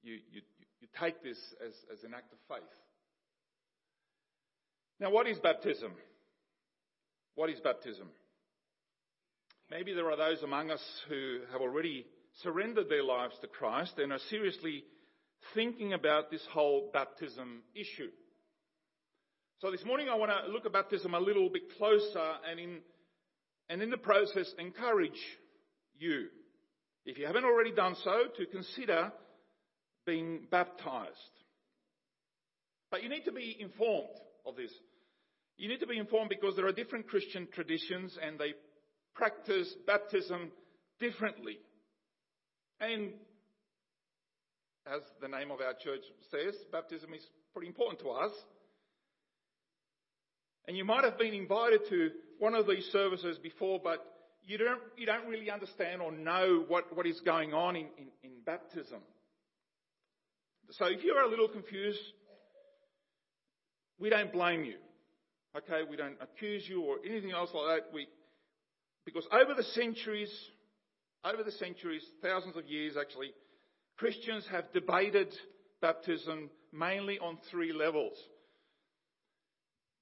you, 0.04 0.16
you, 0.32 0.42
you 0.82 0.88
take 1.00 1.24
this 1.24 1.38
as, 1.66 1.74
as 1.92 2.04
an 2.04 2.14
act 2.14 2.32
of 2.32 2.40
faith. 2.48 2.70
Now, 5.00 5.12
what 5.12 5.28
is 5.28 5.40
baptism? 5.40 5.94
What 7.36 7.50
is 7.50 7.60
baptism? 7.60 8.08
Maybe 9.72 9.94
there 9.94 10.12
are 10.12 10.18
those 10.18 10.44
among 10.44 10.70
us 10.70 10.84
who 11.10 11.40
have 11.52 11.62
already 11.62 12.06
surrendered 12.42 12.90
their 12.90 13.04
lives 13.04 13.36
to 13.42 13.48
Christ 13.48 13.98
and 13.98 14.12
are 14.12 14.20
seriously 14.30 14.84
thinking 15.54 15.94
about 15.94 16.30
this 16.30 16.46
whole 16.52 16.90
baptism 16.94 17.64
issue. 17.74 18.10
So 19.60 19.72
this 19.72 19.86
morning 19.86 20.10
I 20.10 20.16
want 20.16 20.32
to 20.32 20.52
look 20.52 20.66
at 20.66 20.74
baptism 20.74 21.14
a 21.14 21.20
little 21.20 21.50
bit 21.50 21.64
closer 21.78 22.34
and 22.50 22.60
in, 22.60 22.80
and 23.70 23.82
in 23.82 23.90
the 23.90 23.98
process 23.98 24.52
encourage 24.60 25.20
you, 25.98 26.28
if 27.06 27.18
you 27.18 27.26
haven't 27.26 27.46
already 27.46 27.72
done 27.72 27.96
so, 28.04 28.24
to 28.38 28.46
consider 28.46 29.12
being 30.06 30.48
baptized. 30.50 31.18
But 32.92 33.04
you 33.04 33.10
need 33.10 33.26
to 33.26 33.32
be 33.32 33.58
informed 33.60 34.20
of 34.46 34.56
this. 34.56 34.72
You 35.58 35.70
need 35.70 35.80
to 35.80 35.88
be 35.88 35.98
informed 35.98 36.30
because 36.30 36.56
there 36.56 36.68
are 36.68 36.72
different 36.72 37.08
Christian 37.08 37.48
traditions 37.54 38.18
and 38.22 38.40
they 38.40 38.54
practice 39.16 39.74
baptism 39.86 40.52
differently. 41.00 41.60
And 42.80 43.14
as 44.86 45.02
the 45.22 45.28
name 45.28 45.52
of 45.52 45.62
our 45.62 45.74
church 45.74 46.02
says, 46.32 46.56
baptism 46.72 47.14
is 47.14 47.22
pretty 47.54 47.68
important 47.68 48.00
to 48.02 48.10
us. 48.10 48.32
And 50.68 50.78
you 50.78 50.86
might 50.86 51.04
have 51.04 51.18
been 51.18 51.34
invited 51.34 51.82
to 51.90 52.10
one 52.40 52.56
of 52.56 52.68
these 52.68 52.86
services 52.92 53.38
before, 53.38 53.80
but 53.84 54.06
you 54.46 54.58
don't, 54.58 54.82
you 54.98 55.06
don't 55.06 55.28
really 55.28 55.50
understand 55.50 56.02
or 56.02 56.12
know 56.12 56.66
what, 56.68 56.96
what 56.96 57.06
is 57.06 57.20
going 57.22 57.54
on 57.54 57.76
in, 57.76 57.88
in, 57.98 58.08
in 58.24 58.32
baptism. 58.46 59.00
So 60.72 60.86
if 60.86 61.04
you're 61.04 61.22
a 61.22 61.30
little 61.30 61.48
confused, 61.48 62.00
we 64.00 64.10
don't 64.10 64.32
blame 64.32 64.64
you. 64.64 64.76
Okay, 65.56 65.88
we 65.90 65.96
don't 65.96 66.18
accuse 66.20 66.64
you 66.68 66.82
or 66.82 66.98
anything 67.08 67.32
else 67.32 67.52
like 67.54 67.84
that. 67.84 67.94
We, 67.94 68.08
because 69.06 69.26
over 69.32 69.54
the 69.56 69.64
centuries, 69.64 70.32
over 71.24 71.44
the 71.44 71.52
centuries, 71.52 72.04
thousands 72.22 72.58
of 72.58 72.66
years 72.68 72.96
actually, 73.00 73.32
Christians 73.98 74.46
have 74.52 74.72
debated 74.74 75.34
baptism 75.82 76.50
mainly 76.72 77.20
on 77.20 77.38
three 77.52 77.72
levels. 77.72 78.18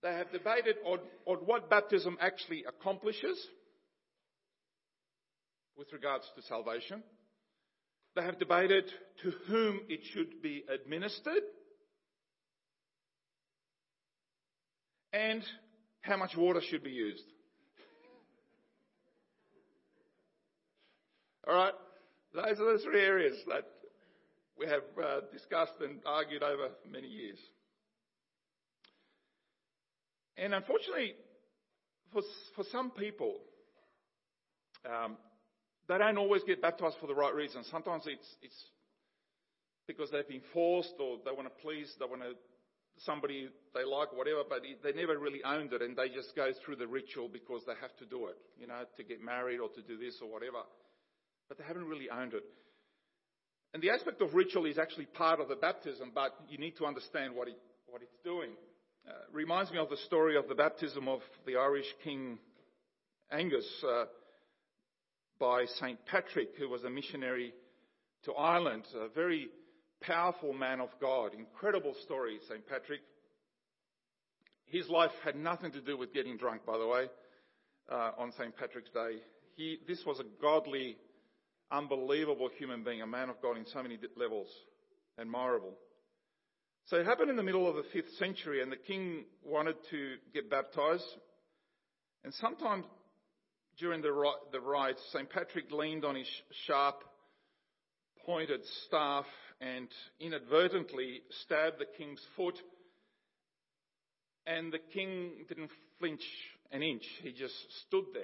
They 0.02 0.14
have 0.14 0.32
debated 0.32 0.78
on, 0.86 1.00
on 1.26 1.38
what 1.46 1.70
baptism 1.70 2.18
actually 2.22 2.64
accomplishes 2.68 3.38
with 5.82 5.92
regards 5.94 6.26
to 6.36 6.44
salvation. 6.44 7.02
They 8.16 8.22
have 8.22 8.38
debated 8.38 8.84
to 9.24 9.32
whom 9.48 9.80
it 9.90 10.02
should 10.14 10.40
be 10.40 10.64
administered 10.72 11.42
and 15.12 15.42
how 16.02 16.18
much 16.18 16.38
water 16.38 16.62
should 16.62 16.84
be 16.84 16.92
used. 16.92 17.24
All 21.48 21.56
right? 21.56 21.74
Those 22.36 22.60
are 22.60 22.74
the 22.78 22.84
three 22.84 23.02
areas 23.02 23.38
that 23.48 23.66
we 24.60 24.68
have 24.68 24.84
uh, 25.04 25.22
discussed 25.34 25.74
and 25.82 26.00
argued 26.06 26.44
over 26.44 26.70
many 26.92 27.08
years. 27.08 27.40
And 30.38 30.54
unfortunately, 30.54 31.16
for, 32.14 32.22
for 32.56 32.66
some 32.72 32.92
people, 32.92 33.40
um, 34.86 35.18
they 35.92 35.98
don't 35.98 36.18
always 36.18 36.44
get 36.44 36.62
baptized 36.62 36.96
for 37.02 37.08
the 37.08 37.16
right 37.16 37.36
reasons. 37.36 37.68
Sometimes 37.70 38.04
it's, 38.08 38.28
it's 38.42 38.56
because 39.88 40.10
they've 40.10 40.28
been 40.28 40.48
forced 40.54 40.94
or 41.00 41.18
they 41.26 41.32
want 41.32 41.48
to 41.48 41.62
please, 41.62 41.92
they 42.00 42.06
want 42.06 42.22
to 42.22 42.32
somebody 43.06 43.50
they 43.74 43.84
like, 43.84 44.14
whatever, 44.14 44.44
but 44.48 44.62
they 44.62 44.94
never 44.94 45.18
really 45.18 45.44
owned 45.44 45.74
it 45.74 45.82
and 45.82 45.96
they 45.96 46.08
just 46.08 46.36
go 46.36 46.52
through 46.64 46.76
the 46.76 46.88
ritual 46.88 47.28
because 47.28 47.62
they 47.66 47.74
have 47.82 47.96
to 47.98 48.06
do 48.06 48.28
it, 48.28 48.38
you 48.60 48.68
know, 48.68 48.84
to 48.96 49.04
get 49.04 49.22
married 49.24 49.60
or 49.60 49.70
to 49.70 49.82
do 49.82 49.98
this 49.98 50.16
or 50.22 50.32
whatever. 50.32 50.64
But 51.50 51.58
they 51.58 51.64
haven't 51.64 51.88
really 51.88 52.10
owned 52.10 52.34
it. 52.34 52.44
And 53.74 53.82
the 53.82 53.90
aspect 53.90 54.22
of 54.22 54.34
ritual 54.34 54.66
is 54.66 54.78
actually 54.78 55.06
part 55.06 55.40
of 55.40 55.48
the 55.48 55.56
baptism, 55.56 56.12
but 56.14 56.32
you 56.48 56.58
need 56.58 56.78
to 56.78 56.86
understand 56.86 57.36
what, 57.36 57.48
it, 57.48 57.58
what 57.88 58.02
it's 58.02 58.18
doing. 58.24 58.52
Uh, 59.08 59.12
reminds 59.32 59.72
me 59.72 59.78
of 59.78 59.90
the 59.90 59.98
story 60.06 60.38
of 60.38 60.48
the 60.48 60.56
baptism 60.56 61.08
of 61.08 61.22
the 61.46 61.56
Irish 61.56 61.88
King 62.04 62.38
Angus 63.32 63.66
uh, 63.88 64.06
by 65.42 65.66
St. 65.80 65.98
Patrick, 66.06 66.50
who 66.60 66.70
was 66.70 66.84
a 66.84 66.90
missionary 66.90 67.52
to 68.26 68.34
Ireland, 68.34 68.84
a 68.96 69.10
very 69.10 69.50
powerful 70.00 70.54
man 70.54 70.80
of 70.80 70.90
God. 71.02 71.32
Incredible 71.34 71.96
story, 72.06 72.38
St. 72.48 72.66
Patrick. 72.68 73.02
His 74.66 74.88
life 74.88 75.10
had 75.26 75.36
nothing 75.36 75.72
to 75.72 75.82
do 75.82 75.98
with 75.98 76.14
getting 76.14 76.38
drunk, 76.38 76.64
by 76.64 76.78
the 76.78 76.86
way, 76.86 77.06
uh, 77.92 78.12
on 78.20 78.32
St. 78.38 78.56
Patrick's 78.56 78.92
Day. 78.92 79.18
He, 79.56 79.80
this 79.88 80.04
was 80.06 80.20
a 80.20 80.26
godly, 80.40 80.96
unbelievable 81.72 82.50
human 82.60 82.84
being, 82.84 83.02
a 83.02 83.08
man 83.08 83.30
of 83.30 83.42
God 83.42 83.58
in 83.58 83.66
so 83.66 83.82
many 83.82 83.98
levels, 84.16 84.48
admirable. 85.20 85.74
So 86.86 86.98
it 86.98 87.06
happened 87.08 87.32
in 87.32 87.36
the 87.36 87.44
middle 87.44 87.68
of 87.68 87.76
the 87.76 88.00
5th 88.00 88.16
century, 88.20 88.62
and 88.62 88.72
the 88.72 88.78
king 88.78 89.26
wanted 89.44 89.76
to 89.90 90.16
get 90.36 90.52
baptized. 90.52 91.04
And 92.24 92.32
sometime 92.36 92.84
during 93.82 94.02
the, 94.02 94.14
the 94.52 94.62
rite, 94.62 94.96
St. 95.12 95.30
Patrick 95.30 95.72
leaned 95.72 96.06
on 96.06 96.16
his 96.16 96.28
sharp, 96.68 97.04
pointed 98.26 98.62
staff 98.86 99.26
and 99.60 99.90
inadvertently 100.20 101.22
stabbed 101.44 101.80
the 101.80 101.88
king's 101.98 102.22
foot. 102.38 102.58
And 104.46 104.72
the 104.72 104.80
king 104.94 105.32
didn't 105.50 105.72
flinch 106.00 106.24
an 106.72 106.84
inch, 106.84 107.04
he 107.22 107.32
just 107.34 107.56
stood 107.88 108.06
there. 108.14 108.24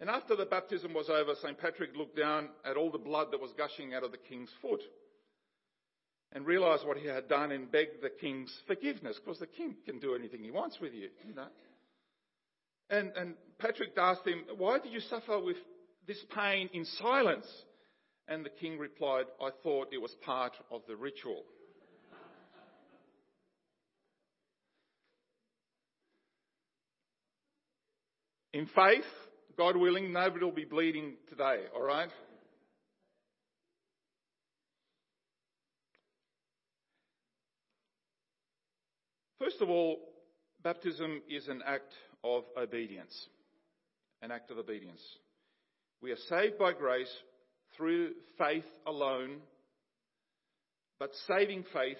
And 0.00 0.08
after 0.08 0.36
the 0.36 0.46
baptism 0.46 0.94
was 0.94 1.10
over, 1.10 1.34
St. 1.42 1.58
Patrick 1.58 1.96
looked 1.96 2.16
down 2.16 2.50
at 2.64 2.76
all 2.76 2.92
the 2.92 2.98
blood 2.98 3.28
that 3.32 3.40
was 3.40 3.50
gushing 3.58 3.92
out 3.92 4.04
of 4.04 4.12
the 4.12 4.18
king's 4.18 4.50
foot 4.62 4.80
and 6.32 6.46
realized 6.46 6.86
what 6.86 6.96
he 6.96 7.08
had 7.08 7.28
done 7.28 7.50
and 7.50 7.72
begged 7.72 8.02
the 8.02 8.10
king's 8.10 8.54
forgiveness 8.68 9.18
because 9.18 9.40
the 9.40 9.46
king 9.46 9.74
can 9.84 9.98
do 9.98 10.14
anything 10.14 10.44
he 10.44 10.52
wants 10.52 10.78
with 10.80 10.92
you, 10.92 11.08
you 11.26 11.34
know. 11.34 11.48
And, 12.90 13.12
and 13.16 13.34
Patrick 13.58 13.90
asked 13.96 14.26
him, 14.26 14.44
Why 14.56 14.78
did 14.78 14.92
you 14.92 15.00
suffer 15.00 15.40
with 15.40 15.56
this 16.06 16.22
pain 16.34 16.70
in 16.72 16.84
silence? 16.84 17.46
And 18.28 18.44
the 18.44 18.50
king 18.50 18.78
replied, 18.78 19.24
I 19.40 19.50
thought 19.62 19.88
it 19.92 20.00
was 20.00 20.14
part 20.24 20.52
of 20.70 20.82
the 20.86 20.96
ritual. 20.96 21.42
In 28.52 28.66
faith, 28.66 29.04
God 29.56 29.76
willing, 29.76 30.12
nobody 30.12 30.44
will 30.44 30.52
be 30.52 30.64
bleeding 30.64 31.14
today, 31.28 31.64
alright? 31.74 32.10
First 39.38 39.60
of 39.60 39.68
all, 39.68 39.98
baptism 40.62 41.22
is 41.28 41.48
an 41.48 41.62
act 41.64 41.92
of 42.24 42.44
obedience. 42.56 43.28
An 44.22 44.30
act 44.30 44.50
of 44.50 44.58
obedience. 44.58 45.02
We 46.00 46.12
are 46.12 46.16
saved 46.28 46.58
by 46.58 46.72
grace 46.72 47.12
through 47.76 48.12
faith 48.38 48.64
alone, 48.86 49.38
but 50.98 51.10
saving 51.26 51.64
faith 51.72 51.98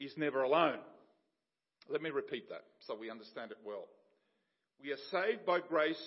is 0.00 0.12
never 0.16 0.42
alone. 0.42 0.78
Let 1.88 2.02
me 2.02 2.10
repeat 2.10 2.48
that 2.48 2.62
so 2.86 2.96
we 2.98 3.10
understand 3.10 3.50
it 3.50 3.58
well. 3.64 3.86
We 4.82 4.92
are 4.92 4.96
saved 5.10 5.44
by 5.44 5.60
grace 5.60 6.00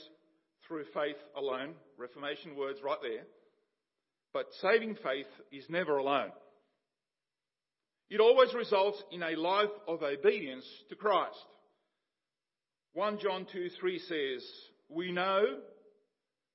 through 0.68 0.86
faith 0.94 1.18
alone. 1.36 1.74
Reformation 1.98 2.56
words 2.56 2.80
right 2.84 2.98
there. 3.02 3.24
But 4.34 4.48
saving 4.62 4.96
faith 4.96 5.28
is 5.52 5.66
never 5.70 5.98
alone. 5.98 6.32
It 8.10 8.20
always 8.20 8.54
results 8.54 9.02
in 9.12 9.24
a 9.24 9.36
life 9.36 9.70
of 9.88 10.04
obedience 10.04 10.66
to 10.90 10.96
Christ. 10.96 11.36
1 12.94 13.20
John 13.20 13.48
2 13.52 13.70
3 13.80 14.00
says, 14.00 14.50
We 14.94 15.12
know 15.12 15.44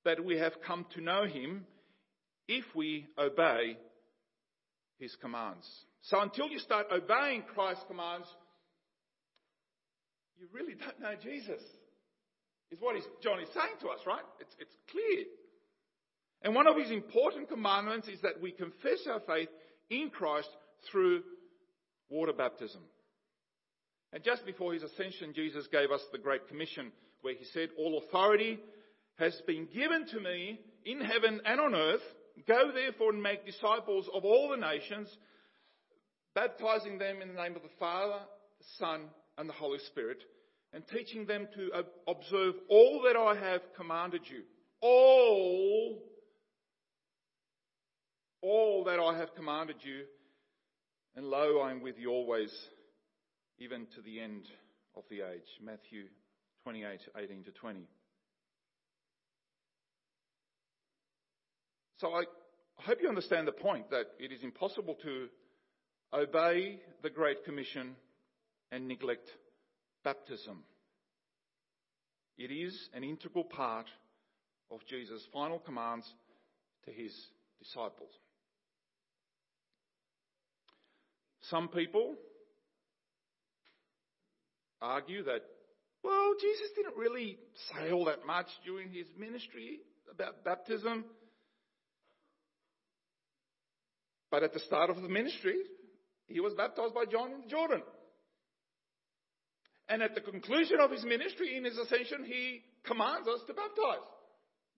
that 0.05 0.23
we 0.23 0.37
have 0.37 0.53
come 0.65 0.85
to 0.95 1.01
know 1.01 1.25
him 1.25 1.65
if 2.47 2.63
we 2.75 3.07
obey 3.17 3.77
his 4.97 5.15
commands. 5.21 5.67
So 6.03 6.19
until 6.21 6.47
you 6.47 6.59
start 6.59 6.87
obeying 6.91 7.43
Christ's 7.53 7.83
commands, 7.87 8.27
you 10.37 10.47
really 10.53 10.73
don't 10.73 10.99
know 10.99 11.15
Jesus. 11.21 11.61
Is 12.71 12.79
what 12.79 12.95
John 13.21 13.39
is 13.39 13.49
saying 13.53 13.77
to 13.81 13.87
us, 13.89 13.99
right? 14.05 14.21
It's, 14.39 14.55
it's 14.59 14.75
clear. 14.91 15.25
And 16.43 16.55
one 16.55 16.67
of 16.67 16.77
his 16.77 16.91
important 16.91 17.49
commandments 17.49 18.07
is 18.07 18.21
that 18.21 18.41
we 18.41 18.51
confess 18.51 18.99
our 19.09 19.19
faith 19.21 19.49
in 19.89 20.09
Christ 20.09 20.49
through 20.89 21.23
water 22.09 22.33
baptism. 22.33 22.81
And 24.13 24.23
just 24.23 24.45
before 24.45 24.73
his 24.73 24.83
ascension, 24.83 25.33
Jesus 25.35 25.67
gave 25.71 25.91
us 25.91 26.01
the 26.11 26.17
Great 26.17 26.47
Commission 26.47 26.91
where 27.21 27.35
he 27.35 27.45
said, 27.53 27.69
All 27.77 27.97
authority 27.99 28.59
has 29.17 29.39
been 29.45 29.67
given 29.73 30.05
to 30.07 30.19
me 30.19 30.59
in 30.85 31.01
heaven 31.01 31.41
and 31.45 31.59
on 31.59 31.75
earth. 31.75 32.01
Go 32.47 32.71
therefore 32.73 33.11
and 33.11 33.21
make 33.21 33.45
disciples 33.45 34.09
of 34.13 34.23
all 34.23 34.49
the 34.49 34.57
nations, 34.57 35.09
baptizing 36.33 36.97
them 36.97 37.21
in 37.21 37.29
the 37.29 37.41
name 37.41 37.55
of 37.55 37.63
the 37.63 37.75
Father, 37.79 38.19
the 38.59 38.65
Son, 38.77 39.09
and 39.37 39.49
the 39.49 39.53
Holy 39.53 39.79
Spirit, 39.87 40.23
and 40.73 40.83
teaching 40.87 41.25
them 41.25 41.47
to 41.55 41.83
observe 42.07 42.55
all 42.69 43.01
that 43.03 43.17
I 43.17 43.35
have 43.35 43.61
commanded 43.75 44.21
you. 44.25 44.43
All, 44.81 46.01
all 48.41 48.83
that 48.85 48.99
I 48.99 49.17
have 49.17 49.35
commanded 49.35 49.77
you. 49.81 50.05
And 51.15 51.25
lo, 51.25 51.59
I 51.59 51.71
am 51.71 51.81
with 51.81 51.97
you 51.97 52.11
always 52.11 52.53
even 53.57 53.87
to 53.95 54.01
the 54.01 54.21
end 54.21 54.45
of 54.95 55.03
the 55.09 55.17
age. 55.17 55.47
Matthew 55.61 56.05
28, 56.63 56.99
18 57.17 57.43
to 57.43 57.51
20. 57.51 57.87
So 61.97 62.13
I 62.13 62.23
hope 62.77 62.99
you 63.01 63.09
understand 63.09 63.47
the 63.47 63.51
point 63.51 63.89
that 63.89 64.07
it 64.19 64.31
is 64.31 64.43
impossible 64.43 64.95
to 65.03 65.27
obey 66.13 66.79
the 67.03 67.09
Great 67.09 67.43
Commission 67.43 67.95
and 68.71 68.87
neglect 68.87 69.29
baptism. 70.03 70.63
It 72.37 72.51
is 72.51 72.89
an 72.93 73.03
integral 73.03 73.43
part 73.43 73.87
of 74.71 74.79
Jesus' 74.87 75.27
final 75.33 75.59
commands 75.59 76.05
to 76.85 76.91
his 76.91 77.13
disciples. 77.61 78.11
Some 81.49 81.67
people 81.67 82.15
argue 84.81 85.23
that, 85.23 85.41
well, 86.03 86.33
Jesus 86.39 86.67
didn't 86.75 86.95
really 86.95 87.37
say 87.73 87.91
all 87.91 88.05
that 88.05 88.25
much 88.25 88.47
during 88.65 88.89
his 88.91 89.07
ministry 89.17 89.79
about 90.11 90.43
baptism. 90.43 91.05
But 94.31 94.43
at 94.43 94.53
the 94.53 94.59
start 94.59 94.89
of 94.89 95.01
the 95.01 95.09
ministry, 95.09 95.57
he 96.27 96.39
was 96.39 96.53
baptized 96.53 96.93
by 96.93 97.05
John 97.05 97.31
in 97.33 97.41
the 97.41 97.47
Jordan. 97.47 97.81
And 99.89 100.03
at 100.03 100.13
the 100.13 100.21
conclusion 100.21 100.79
of 100.79 100.91
his 100.91 101.03
ministry 101.03 101.57
in 101.57 101.65
his 101.65 101.77
ascension, 101.77 102.23
he 102.23 102.61
commands 102.85 103.27
us 103.27 103.41
to 103.47 103.53
baptize. 103.53 104.05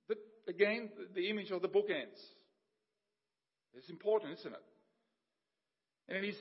The, 0.07 0.15
again, 0.47 0.89
the 1.13 1.29
image 1.29 1.51
of 1.51 1.61
the 1.61 1.67
bookends. 1.67 2.17
It's 3.73 3.89
important, 3.89 4.39
isn't 4.39 4.53
it? 4.53 4.63
And 6.07 6.23
it 6.23 6.29
is 6.29 6.35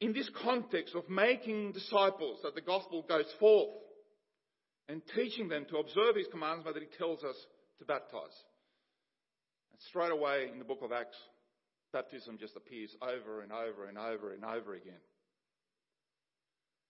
in 0.00 0.12
this 0.12 0.28
context 0.42 0.96
of 0.96 1.08
making 1.08 1.72
disciples 1.72 2.40
that 2.42 2.56
the 2.56 2.60
gospel 2.60 3.04
goes 3.08 3.26
forth 3.38 3.70
and 4.88 5.02
teaching 5.14 5.48
them 5.48 5.66
to 5.70 5.78
observe 5.78 6.16
his 6.16 6.26
commands, 6.30 6.64
that 6.64 6.76
he 6.76 6.88
tells 6.98 7.22
us 7.24 7.36
to 7.78 7.84
baptize. 7.84 8.36
And 9.72 9.80
straight 9.88 10.12
away 10.12 10.48
in 10.52 10.58
the 10.58 10.64
book 10.64 10.82
of 10.82 10.92
Acts, 10.92 11.16
baptism 11.92 12.38
just 12.38 12.56
appears 12.56 12.94
over 13.02 13.42
and 13.42 13.52
over 13.52 13.86
and 13.86 13.98
over 13.98 14.32
and 14.32 14.44
over 14.44 14.74
again. 14.74 15.00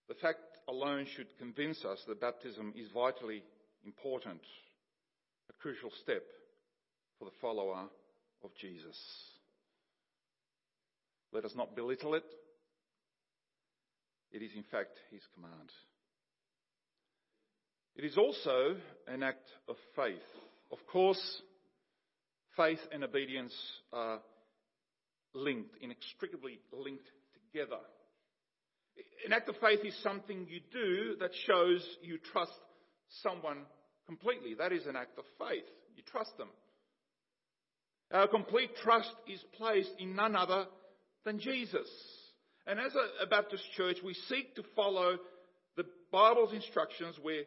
The 0.09 0.15
fact 0.15 0.41
alone 0.69 1.07
should 1.17 1.39
convince 1.39 1.85
us 1.85 2.03
that 2.07 2.21
baptism 2.21 2.75
is 2.77 2.89
vitally 2.93 3.43
important, 3.85 4.41
a 5.49 5.53
crucial 5.61 5.91
step 6.03 6.23
for 7.19 7.25
the 7.27 7.37
follower 7.41 7.85
of 8.45 8.51
Jesus. 8.61 8.97
Let 11.33 11.45
us 11.45 11.53
not 11.57 11.75
belittle 11.75 12.15
it. 12.15 12.25
It 14.33 14.43
is, 14.43 14.51
in 14.57 14.65
fact, 14.65 14.99
his 15.11 15.23
command. 15.35 15.71
It 17.97 18.05
is 18.05 18.17
also 18.17 18.77
an 19.07 19.23
act 19.23 19.49
of 19.69 19.77
faith. 19.95 20.17
Of 20.71 20.79
course, 20.87 21.43
faith 22.57 22.81
and 22.91 23.05
obedience 23.05 23.55
are 23.93 24.21
linked, 25.35 25.77
inextricably 25.81 26.61
linked 26.73 27.09
together. 27.53 27.81
An 29.27 29.33
act 29.33 29.49
of 29.49 29.57
faith 29.57 29.81
is 29.85 29.97
something 30.03 30.47
you 30.49 30.61
do 30.73 31.17
that 31.21 31.31
shows 31.47 31.87
you 32.03 32.19
trust 32.33 32.53
someone 33.23 33.59
completely. 34.07 34.55
That 34.55 34.73
is 34.73 34.87
an 34.87 34.97
act 34.97 35.19
of 35.19 35.25
faith. 35.39 35.65
You 35.95 36.03
trust 36.11 36.37
them. 36.39 36.49
Our 38.11 38.29
complete 38.29 38.71
trust 38.83 39.15
is 39.27 39.41
placed 39.57 39.93
in 39.99 40.17
none 40.17 40.37
other 40.37 40.67
than 41.25 41.39
Jesus. 41.39 41.89
And 42.67 42.79
as 42.79 42.93
a, 43.23 43.27
Baptist 43.27 43.65
church, 43.77 43.97
we 44.05 44.15
seek 44.29 44.55
to 44.57 44.63
follow 44.77 45.17
the 45.77 45.85
Bible's 46.11 46.53
instructions 46.53 47.17
where 47.23 47.43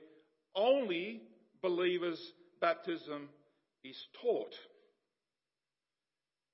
only 0.56 1.22
believers' 1.62 2.20
baptism 2.62 3.30
is 3.84 3.98
taught. 4.22 4.54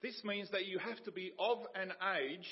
This 0.01 0.21
means 0.23 0.49
that 0.51 0.65
you 0.65 0.79
have 0.79 1.03
to 1.05 1.11
be 1.11 1.31
of 1.37 1.59
an 1.75 1.93
age 2.19 2.47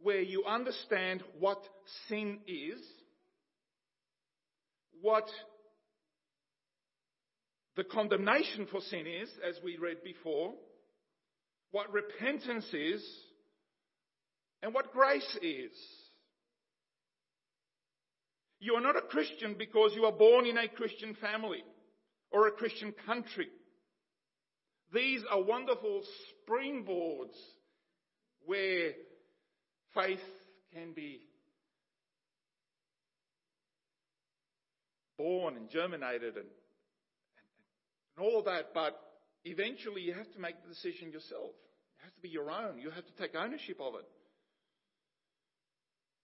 where 0.00 0.20
you 0.20 0.44
understand 0.44 1.22
what 1.38 1.60
sin 2.08 2.38
is, 2.46 2.80
what 5.00 5.28
the 7.76 7.84
condemnation 7.84 8.66
for 8.70 8.80
sin 8.80 9.06
is, 9.06 9.28
as 9.46 9.56
we 9.62 9.76
read 9.76 10.02
before, 10.04 10.54
what 11.72 11.92
repentance 11.92 12.66
is, 12.72 13.04
and 14.62 14.72
what 14.72 14.92
grace 14.92 15.38
is. 15.42 15.72
You 18.58 18.74
are 18.74 18.80
not 18.80 18.96
a 18.96 19.02
Christian 19.02 19.54
because 19.58 19.92
you 19.94 20.04
are 20.04 20.12
born 20.12 20.46
in 20.46 20.56
a 20.56 20.68
Christian 20.68 21.14
family 21.14 21.62
or 22.30 22.46
a 22.46 22.52
Christian 22.52 22.94
country. 23.06 23.48
These 24.92 25.22
are 25.30 25.42
wonderful 25.42 26.02
springboards 26.48 27.36
where 28.46 28.92
faith 29.94 30.20
can 30.72 30.92
be 30.92 31.20
born 35.18 35.56
and 35.56 35.68
germinated 35.68 36.36
and, 36.36 36.44
and, 36.44 36.46
and 38.16 38.26
all 38.26 38.42
that, 38.44 38.72
but 38.72 38.98
eventually 39.44 40.02
you 40.02 40.14
have 40.14 40.30
to 40.32 40.38
make 40.38 40.62
the 40.62 40.68
decision 40.68 41.10
yourself. 41.10 41.50
It 41.98 42.04
has 42.04 42.12
to 42.14 42.20
be 42.20 42.28
your 42.28 42.50
own. 42.50 42.78
You 42.78 42.90
have 42.90 43.06
to 43.06 43.12
take 43.18 43.34
ownership 43.34 43.80
of 43.80 43.94
it. 43.94 44.06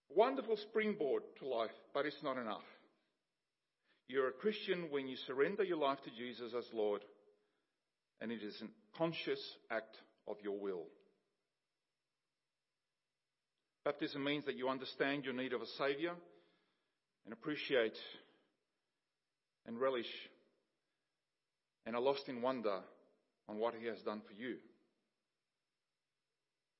Wonderful 0.09 0.57
springboard 0.57 1.23
to 1.39 1.47
life, 1.47 1.71
but 1.93 2.05
it's 2.05 2.21
not 2.23 2.37
enough. 2.37 2.63
You're 4.07 4.27
a 4.27 4.33
Christian 4.33 4.87
when 4.89 5.07
you 5.07 5.15
surrender 5.27 5.63
your 5.63 5.77
life 5.77 5.99
to 6.03 6.11
Jesus 6.11 6.53
as 6.57 6.65
Lord, 6.73 7.01
and 8.21 8.31
it 8.31 8.43
is 8.43 8.61
a 8.61 8.97
conscious 8.97 9.39
act 9.71 9.97
of 10.27 10.37
your 10.43 10.59
will. 10.59 10.83
Baptism 13.85 14.23
means 14.23 14.45
that 14.45 14.55
you 14.55 14.69
understand 14.69 15.25
your 15.25 15.33
need 15.33 15.51
of 15.51 15.61
a 15.61 15.67
Saviour 15.77 16.13
and 17.25 17.33
appreciate 17.33 17.97
and 19.65 19.79
relish 19.79 20.09
and 21.85 21.95
are 21.95 22.01
lost 22.01 22.27
in 22.27 22.41
wonder 22.41 22.79
on 23.49 23.57
what 23.57 23.73
He 23.79 23.87
has 23.87 23.99
done 24.01 24.21
for 24.25 24.33
you. 24.33 24.57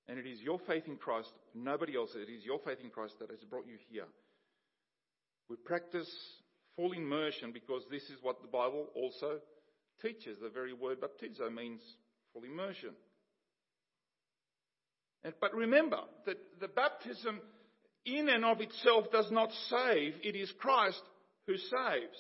And 0.08 0.20
it 0.20 0.28
is 0.28 0.42
your 0.42 0.60
faith 0.68 0.84
in 0.88 0.98
Christ, 0.98 1.32
nobody 1.54 1.96
else, 1.96 2.12
it 2.16 2.32
is 2.32 2.44
your 2.44 2.60
faith 2.60 2.80
in 2.84 2.90
Christ 2.90 3.16
that 3.20 3.30
has 3.30 3.40
brought 3.50 3.68
you 3.68 3.78
here. 3.90 4.06
We 5.50 5.56
practice 5.56 6.10
full 6.76 6.92
immersion 6.94 7.52
because 7.52 7.84
this 7.90 8.04
is 8.04 8.18
what 8.22 8.42
the 8.42 8.48
Bible 8.48 8.88
also 8.96 9.40
teaches. 10.02 10.38
The 10.42 10.50
very 10.50 10.74
word 10.74 11.00
baptizo 11.00 11.54
means 11.54 11.82
full 12.34 12.44
immersion. 12.44 12.92
And, 15.24 15.34
but 15.40 15.54
remember 15.54 16.00
that 16.26 16.38
the 16.60 16.68
baptism 16.68 17.40
in 18.06 18.28
and 18.28 18.44
of 18.44 18.60
itself 18.60 19.06
does 19.12 19.32
not 19.32 19.50
save, 19.70 20.16
it 20.24 20.36
is 20.36 20.52
Christ 20.60 21.02
who 21.48 21.56
saves. 21.56 22.18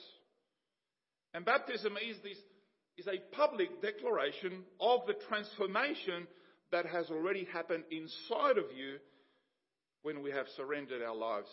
And 1.33 1.43
baptism 1.43 1.97
is 1.97 2.17
this 2.23 2.37
is 2.97 3.07
a 3.07 3.35
public 3.35 3.81
declaration 3.81 4.63
of 4.79 5.01
the 5.07 5.15
transformation 5.27 6.27
that 6.73 6.87
has 6.87 7.09
already 7.11 7.47
happened 7.53 7.83
inside 7.91 8.57
of 8.57 8.65
you 8.75 8.97
when 10.01 10.23
we 10.23 10.31
have 10.31 10.47
surrendered 10.57 11.03
our 11.03 11.15
lives 11.15 11.47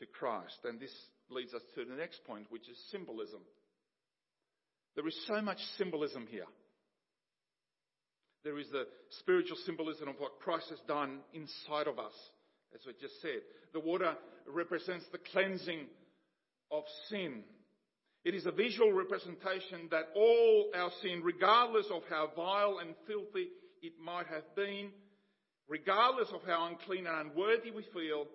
to 0.00 0.06
Christ. 0.06 0.58
And 0.64 0.80
this 0.80 0.92
leads 1.30 1.54
us 1.54 1.62
to 1.76 1.84
the 1.84 1.94
next 1.94 2.24
point, 2.24 2.46
which 2.50 2.68
is 2.68 2.76
symbolism. 2.90 3.40
There 4.96 5.06
is 5.06 5.16
so 5.28 5.40
much 5.40 5.58
symbolism 5.78 6.26
here. 6.28 6.46
There 8.42 8.58
is 8.58 8.66
the 8.72 8.86
spiritual 9.20 9.56
symbolism 9.64 10.08
of 10.08 10.16
what 10.18 10.40
Christ 10.40 10.68
has 10.70 10.80
done 10.88 11.20
inside 11.32 11.86
of 11.86 12.00
us, 12.00 12.12
as 12.74 12.80
we 12.84 12.92
just 13.00 13.22
said. 13.22 13.40
The 13.72 13.80
water 13.80 14.14
represents 14.48 15.06
the 15.12 15.20
cleansing 15.32 15.86
of 16.72 16.82
sin. 17.08 17.44
It 18.24 18.34
is 18.34 18.46
a 18.46 18.52
visual 18.52 18.92
representation 18.92 19.88
that 19.92 20.08
all 20.16 20.70
our 20.74 20.90
sin, 21.02 21.22
regardless 21.22 21.86
of 21.94 22.02
how 22.10 22.32
vile 22.34 22.78
and 22.80 22.94
filthy 23.06 23.48
it 23.84 23.92
might 24.02 24.26
have 24.28 24.56
been, 24.56 24.88
regardless 25.68 26.28
of 26.32 26.40
how 26.46 26.66
unclean 26.66 27.06
and 27.06 27.28
unworthy 27.28 27.70
we 27.70 27.84
feel, 27.92 28.26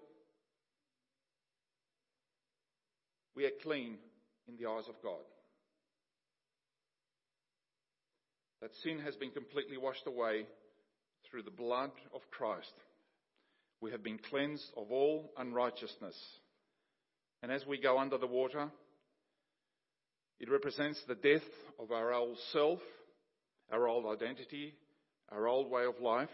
we 3.36 3.46
are 3.46 3.52
clean 3.64 3.98
in 4.48 4.56
the 4.58 4.70
eyes 4.70 4.88
of 4.88 4.94
God. 5.02 5.26
That 8.62 8.70
sin 8.84 9.00
has 9.00 9.16
been 9.16 9.32
completely 9.32 9.78
washed 9.78 10.06
away 10.06 10.46
through 11.30 11.44
the 11.44 11.52
blood 11.52 11.92
of 12.14 12.22
Christ. 12.30 12.74
We 13.82 13.92
have 13.92 14.04
been 14.04 14.20
cleansed 14.30 14.70
of 14.78 14.92
all 14.92 15.32
unrighteousness. 15.36 16.16
And 17.42 17.52
as 17.52 17.66
we 17.66 17.82
go 17.82 17.98
under 17.98 18.20
the 18.20 18.28
water, 18.28 18.70
it 20.40 20.52
represents 20.52 21.02
the 21.08 21.16
death 21.16 21.48
of 21.80 21.92
our 21.92 22.14
old 22.14 22.38
self, 22.52 22.80
our 23.72 23.88
old 23.88 24.06
identity, 24.06 24.76
our 25.32 25.48
old 25.48 25.70
way 25.70 25.86
of 25.86 26.02
life. 26.02 26.30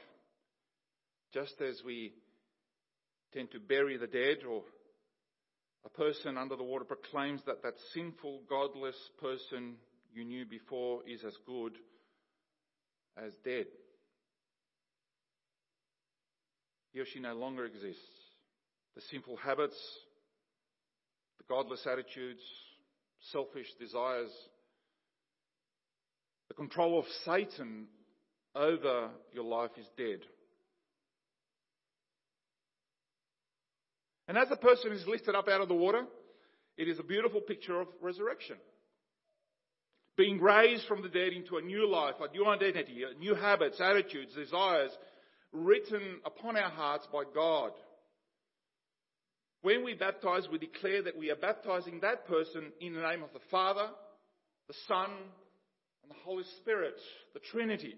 Just 1.33 1.59
as 1.61 1.81
we 1.85 2.13
tend 3.33 3.51
to 3.51 3.59
bury 3.59 3.97
the 3.97 4.07
dead 4.07 4.37
or 4.49 4.63
a 5.85 5.89
person 5.89 6.37
under 6.37 6.55
the 6.55 6.63
water 6.63 6.85
proclaims 6.85 7.41
that 7.45 7.61
that 7.63 7.75
sinful, 7.93 8.41
godless 8.49 8.95
person 9.19 9.75
you 10.13 10.23
knew 10.23 10.45
before 10.45 11.01
is 11.07 11.23
as 11.25 11.35
good 11.45 11.73
as 13.17 13.33
dead. 13.43 13.65
He 16.93 16.99
or 16.99 17.05
she 17.05 17.19
no 17.19 17.33
longer 17.33 17.65
exists. 17.65 18.01
The 18.95 19.01
sinful 19.11 19.35
habits, 19.35 19.77
the 21.37 21.43
godless 21.53 21.85
attitudes, 21.85 22.41
selfish 23.31 23.67
desires, 23.77 24.31
the 26.47 26.53
control 26.53 26.97
of 26.97 27.05
Satan 27.25 27.87
over 28.55 29.09
your 29.33 29.43
life 29.43 29.71
is 29.77 29.87
dead. 29.97 30.19
And 34.27 34.37
as 34.37 34.49
the 34.49 34.55
person 34.55 34.91
is 34.91 35.05
lifted 35.07 35.35
up 35.35 35.47
out 35.47 35.61
of 35.61 35.67
the 35.67 35.75
water, 35.75 36.03
it 36.77 36.87
is 36.87 36.99
a 36.99 37.03
beautiful 37.03 37.41
picture 37.41 37.79
of 37.79 37.87
resurrection. 38.01 38.57
Being 40.17 40.39
raised 40.39 40.87
from 40.87 41.01
the 41.01 41.09
dead 41.09 41.33
into 41.33 41.57
a 41.57 41.61
new 41.61 41.87
life, 41.89 42.15
a 42.21 42.31
new 42.31 42.47
identity, 42.47 43.03
new 43.19 43.35
habits, 43.35 43.79
attitudes, 43.81 44.33
desires, 44.33 44.91
written 45.51 46.19
upon 46.25 46.57
our 46.57 46.69
hearts 46.69 47.07
by 47.11 47.23
God. 47.33 47.71
When 49.61 49.83
we 49.83 49.93
baptize, 49.93 50.47
we 50.51 50.57
declare 50.57 51.01
that 51.03 51.17
we 51.17 51.31
are 51.31 51.35
baptizing 51.35 51.99
that 52.01 52.27
person 52.27 52.71
in 52.79 52.93
the 52.93 53.01
name 53.01 53.23
of 53.23 53.33
the 53.33 53.39
Father, 53.51 53.87
the 54.67 54.75
Son, 54.87 55.09
and 56.03 56.11
the 56.11 56.23
Holy 56.23 56.43
Spirit, 56.61 56.95
the 57.33 57.39
Trinity. 57.51 57.95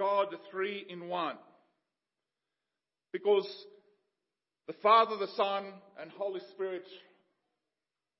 God, 0.00 0.28
the 0.30 0.38
three 0.50 0.86
in 0.88 1.08
one. 1.08 1.36
Because 3.12 3.46
the 4.66 4.72
Father, 4.82 5.18
the 5.18 5.28
Son, 5.36 5.66
and 6.00 6.10
Holy 6.12 6.40
Spirit 6.52 6.86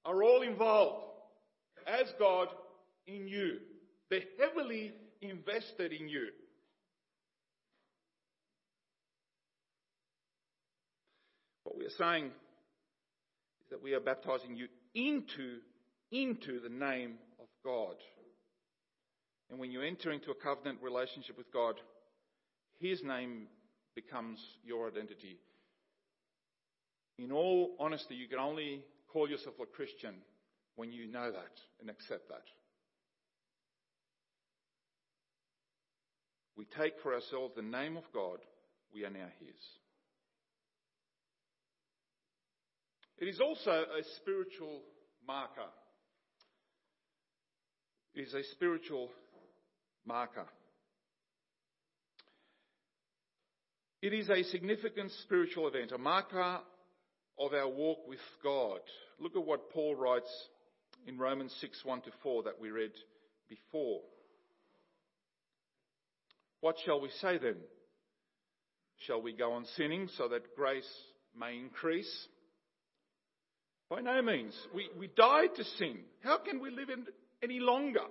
are 0.04 0.22
all 0.22 0.42
involved 0.42 1.06
as 1.86 2.06
God 2.18 2.48
in 3.06 3.26
you. 3.26 3.60
They're 4.10 4.20
heavily 4.38 4.92
invested 5.22 5.92
in 5.92 6.10
you. 6.10 6.26
What 11.64 11.78
we 11.78 11.86
are 11.86 11.96
saying 11.96 12.26
is 12.26 13.70
that 13.70 13.82
we 13.82 13.94
are 13.94 14.00
baptizing 14.00 14.54
you 14.54 14.68
into, 14.94 15.60
into 16.12 16.60
the 16.60 16.68
name 16.68 17.14
of 17.38 17.46
God. 17.64 17.94
And 19.50 19.58
when 19.58 19.72
you 19.72 19.82
enter 19.82 20.12
into 20.12 20.30
a 20.30 20.34
covenant 20.34 20.78
relationship 20.80 21.36
with 21.36 21.52
God, 21.52 21.74
His 22.78 23.02
name 23.02 23.48
becomes 23.94 24.38
your 24.64 24.88
identity. 24.88 25.38
In 27.18 27.32
all 27.32 27.76
honesty, 27.80 28.14
you 28.14 28.28
can 28.28 28.38
only 28.38 28.82
call 29.12 29.28
yourself 29.28 29.56
a 29.60 29.66
Christian 29.66 30.14
when 30.76 30.92
you 30.92 31.06
know 31.06 31.30
that 31.32 31.60
and 31.80 31.90
accept 31.90 32.28
that. 32.28 32.44
We 36.56 36.66
take 36.78 37.00
for 37.02 37.14
ourselves 37.14 37.54
the 37.56 37.62
name 37.62 37.96
of 37.96 38.04
God, 38.14 38.38
we 38.94 39.04
are 39.04 39.10
now 39.10 39.28
His. 39.40 39.56
It 43.18 43.28
is 43.28 43.40
also 43.40 43.70
a 43.70 44.02
spiritual 44.16 44.80
marker. 45.26 45.68
It 48.14 48.22
is 48.22 48.34
a 48.34 48.42
spiritual 48.52 49.10
marker. 50.06 50.46
It 54.02 54.14
is 54.14 54.30
a 54.30 54.42
significant 54.44 55.12
spiritual 55.22 55.68
event, 55.68 55.92
a 55.92 55.98
marker 55.98 56.60
of 57.38 57.52
our 57.52 57.68
walk 57.68 58.08
with 58.08 58.20
God. 58.42 58.80
Look 59.18 59.36
at 59.36 59.44
what 59.44 59.70
Paul 59.70 59.94
writes 59.94 60.30
in 61.06 61.18
Romans 61.18 61.54
6 61.60 61.84
1 61.84 62.02
to 62.02 62.10
4 62.22 62.44
that 62.44 62.60
we 62.60 62.70
read 62.70 62.92
before. 63.48 64.00
What 66.60 66.76
shall 66.84 67.00
we 67.00 67.10
say 67.20 67.38
then? 67.38 67.56
Shall 69.06 69.22
we 69.22 69.32
go 69.32 69.52
on 69.52 69.64
sinning 69.76 70.08
so 70.16 70.28
that 70.28 70.54
grace 70.54 70.90
may 71.38 71.56
increase? 71.56 72.28
By 73.88 74.00
no 74.02 74.22
means. 74.22 74.54
We, 74.74 74.88
we 74.98 75.08
died 75.08 75.54
to 75.56 75.64
sin. 75.64 76.00
How 76.22 76.38
can 76.38 76.60
we 76.60 76.70
live 76.70 76.90
in 76.90 77.06
any 77.42 77.60
longer? 77.60 78.04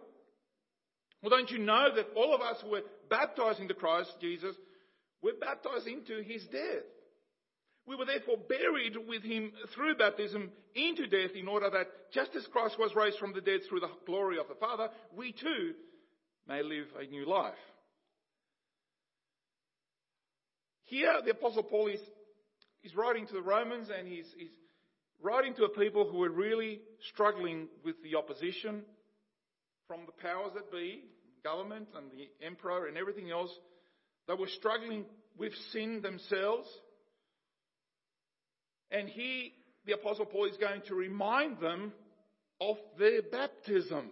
Well, 1.22 1.30
don't 1.30 1.52
you 1.52 1.58
know 1.60 1.90
that 1.96 2.08
all 2.16 2.34
of 2.34 2.42
us 2.42 2.58
who 2.62 2.72
were 2.72 2.84
baptized 3.10 3.60
into 3.60 3.74
Christ 3.74 4.12
Jesus 4.22 4.56
were 5.22 5.34
baptized 5.40 5.88
into 5.88 6.22
his 6.24 6.46
death? 6.48 6.86
We 7.86 7.96
were 7.96 8.06
therefore 8.06 8.38
buried 8.38 8.96
with 9.08 9.24
him 9.24 9.52
through 9.74 9.96
baptism 9.96 10.52
into 10.76 11.08
death 11.08 11.32
in 11.36 11.48
order 11.48 11.70
that 11.72 11.88
just 12.14 12.36
as 12.36 12.46
Christ 12.48 12.78
was 12.78 12.96
raised 12.96 13.18
from 13.18 13.34
the 13.34 13.42
dead 13.42 13.62
through 13.68 13.80
the 13.80 13.90
glory 14.06 14.38
of 14.38 14.48
the 14.48 14.56
Father, 14.56 14.90
we 15.16 15.32
too 15.32 15.74
may 16.48 16.62
live 16.62 16.86
a 17.00 17.06
new 17.06 17.28
life. 17.28 17.54
Here, 20.84 21.14
the 21.24 21.32
Apostle 21.32 21.64
Paul 21.64 21.88
is, 21.88 22.00
is 22.84 22.96
writing 22.96 23.28
to 23.28 23.34
the 23.34 23.42
Romans 23.42 23.90
and 23.96 24.08
he's, 24.08 24.26
he's 24.38 24.50
writing 25.22 25.54
to 25.56 25.66
a 25.66 25.70
people 25.70 26.10
who 26.10 26.24
are 26.24 26.32
really 26.32 26.82
struggling 27.12 27.68
with 27.84 27.96
the 28.04 28.16
opposition 28.16 28.84
from 29.90 30.02
the 30.06 30.22
powers 30.22 30.52
that 30.54 30.72
be, 30.72 31.02
government 31.44 31.88
and 31.98 32.12
the 32.12 32.46
emperor 32.46 32.86
and 32.86 32.96
everything 32.96 33.32
else. 33.32 33.50
They 34.28 34.36
were 34.36 34.48
struggling 34.48 35.04
with 35.36 35.52
sin 35.72 36.02
themselves. 36.04 36.68
And 38.92 39.10
he, 39.10 39.54
the 39.88 39.94
Apostle 39.94 40.28
Paul, 40.28 40.46
is 40.46 40.58
going 40.58 40.84
to 40.88 40.96
remind 40.96 41.60
them 41.60 41.92
of 42.62 42.78
their 43.00 43.24
baptism. 43.24 44.12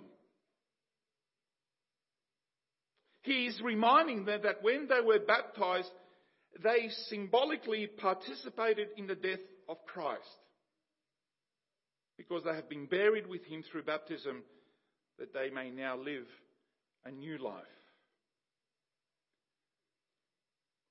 He 3.21 3.45
is 3.45 3.61
reminding 3.61 4.25
them 4.25 4.41
that 4.43 4.63
when 4.63 4.87
they 4.87 5.01
were 5.05 5.19
baptized, 5.19 5.91
they 6.63 6.89
symbolically 7.09 7.85
participated 7.85 8.87
in 8.97 9.05
the 9.05 9.15
death 9.15 9.39
of 9.69 9.77
Christ. 9.85 10.23
Because 12.17 12.43
they 12.45 12.55
have 12.55 12.67
been 12.67 12.87
buried 12.87 13.27
with 13.27 13.43
him 13.45 13.63
through 13.69 13.83
baptism, 13.83 14.41
that 15.19 15.33
they 15.33 15.49
may 15.49 15.71
now 15.71 15.97
live 15.97 16.27
a 17.05 17.11
new 17.11 17.37
life. 17.37 17.63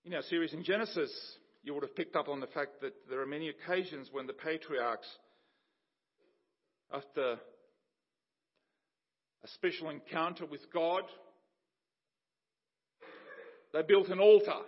In 0.04 0.14
our 0.14 0.22
series 0.22 0.52
in 0.52 0.62
Genesis, 0.62 1.10
you 1.62 1.74
would 1.74 1.82
have 1.82 1.96
picked 1.96 2.14
up 2.14 2.28
on 2.28 2.40
the 2.40 2.46
fact 2.46 2.80
that 2.80 2.94
there 3.10 3.20
are 3.20 3.26
many 3.26 3.48
occasions 3.48 4.08
when 4.12 4.26
the 4.26 4.32
patriarchs, 4.32 5.08
after 6.92 7.32
a 9.42 9.48
special 9.54 9.90
encounter 9.90 10.46
with 10.46 10.60
God, 10.72 11.02
they 13.72 13.82
built 13.82 14.08
an 14.08 14.20
altar. 14.20 14.60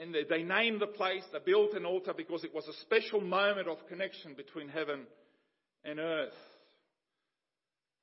And 0.00 0.14
they 0.14 0.42
named 0.42 0.80
the 0.80 0.86
place, 0.86 1.22
they 1.32 1.38
built 1.44 1.74
an 1.74 1.84
altar 1.84 2.12
because 2.16 2.44
it 2.44 2.54
was 2.54 2.66
a 2.68 2.80
special 2.82 3.20
moment 3.20 3.68
of 3.68 3.86
connection 3.88 4.34
between 4.34 4.68
heaven 4.68 5.06
and 5.84 5.98
earth. 5.98 6.32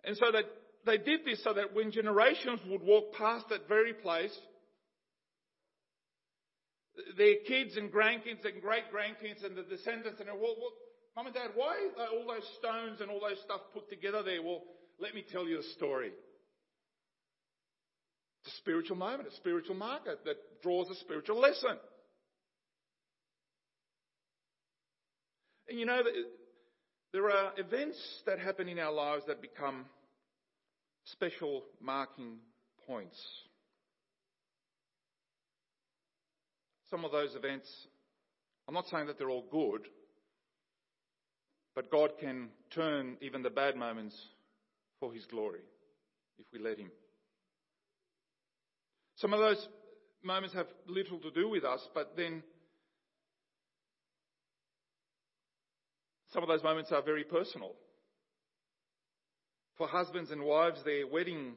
And 0.04 0.18
so 0.18 0.32
that 0.32 0.46
they 0.86 0.98
did 0.98 1.26
this 1.26 1.44
so 1.44 1.54
that 1.54 1.74
when 1.74 1.92
generations 1.92 2.60
would 2.68 2.82
walk 2.82 3.14
past 3.14 3.46
that 3.50 3.68
very 3.68 3.94
place, 3.94 4.36
their 7.18 7.36
kids 7.48 7.78
and 7.78 7.92
grandkids 7.92 8.44
and 8.46 8.62
great 8.62 8.86
grandkids 8.94 9.46
and 9.46 9.56
the 9.56 9.64
descendants 9.64 10.20
and 10.20 10.30
well, 10.30 10.56
well, 10.60 10.74
mum 11.16 11.28
and 11.28 11.36
dad, 11.36 11.52
why 11.56 11.76
are 12.00 12.08
all 12.08 12.28
those 12.28 12.48
stones 12.58 13.00
and 13.02 13.10
all 13.10 13.22
those 13.22 13.40
stuff 13.44 13.62
put 13.74 13.90
together 13.90 14.24
there? 14.24 14.42
Well, 14.42 14.64
let 15.00 15.14
me 15.14 15.24
tell 15.32 15.48
you 15.48 15.60
a 15.60 15.64
story. 15.76 16.12
It's 18.44 18.54
a 18.54 18.58
spiritual 18.58 18.98
moment, 18.98 19.30
a 19.32 19.36
spiritual 19.36 19.76
marker 19.76 20.16
that 20.26 20.62
draws 20.64 20.90
a 20.90 20.96
spiritual 20.96 21.40
lesson. 21.40 21.78
And 25.70 25.80
you 25.80 25.86
know, 25.86 26.02
there 27.14 27.30
are 27.30 27.52
events 27.58 27.98
that 28.26 28.40
happen 28.40 28.68
in 28.68 28.80
our 28.80 28.92
lives 28.92 29.26
that 29.28 29.42
become 29.42 29.86
special 31.04 31.64
marking 31.82 32.38
points. 32.88 33.20
some 36.92 37.06
of 37.06 37.12
those 37.12 37.34
events, 37.36 37.68
I'm 38.68 38.74
not 38.74 38.88
saying 38.88 39.08
that 39.08 39.18
they're 39.18 39.30
all 39.30 39.46
good, 39.50 39.88
but 41.74 41.90
God 41.90 42.12
can 42.20 42.50
turn 42.76 43.16
even 43.22 43.42
the 43.42 43.50
bad 43.50 43.78
moments 43.78 44.16
for 45.00 45.14
His 45.14 45.26
glory 45.26 45.62
if 46.38 46.46
we 46.52 46.60
let 46.60 46.78
Him. 46.78 46.92
Some 49.16 49.34
of 49.34 49.40
those 49.40 49.68
moments 50.22 50.54
have 50.54 50.68
little 50.86 51.20
to 51.20 51.32
do 51.32 51.50
with 51.50 51.64
us, 51.64 51.80
but 51.96 52.18
then 52.18 52.44
some 56.34 56.44
of 56.44 56.50
those 56.50 56.64
moments 56.64 56.92
are 56.92 57.02
very 57.02 57.24
personal. 57.24 57.74
For 59.78 59.88
husbands 59.88 60.32
and 60.32 60.44
wives, 60.44 60.82
their 60.86 61.08
wedding, 61.08 61.54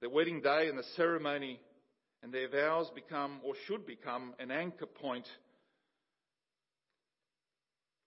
their 0.00 0.10
wedding 0.10 0.40
day 0.40 0.68
and 0.68 0.78
the 0.78 0.84
ceremony 0.96 1.60
and 2.22 2.32
their 2.32 2.48
vows 2.48 2.90
become 2.94 3.40
or 3.42 3.54
should 3.66 3.86
become 3.86 4.34
an 4.38 4.50
anchor 4.50 4.86
point 4.86 5.26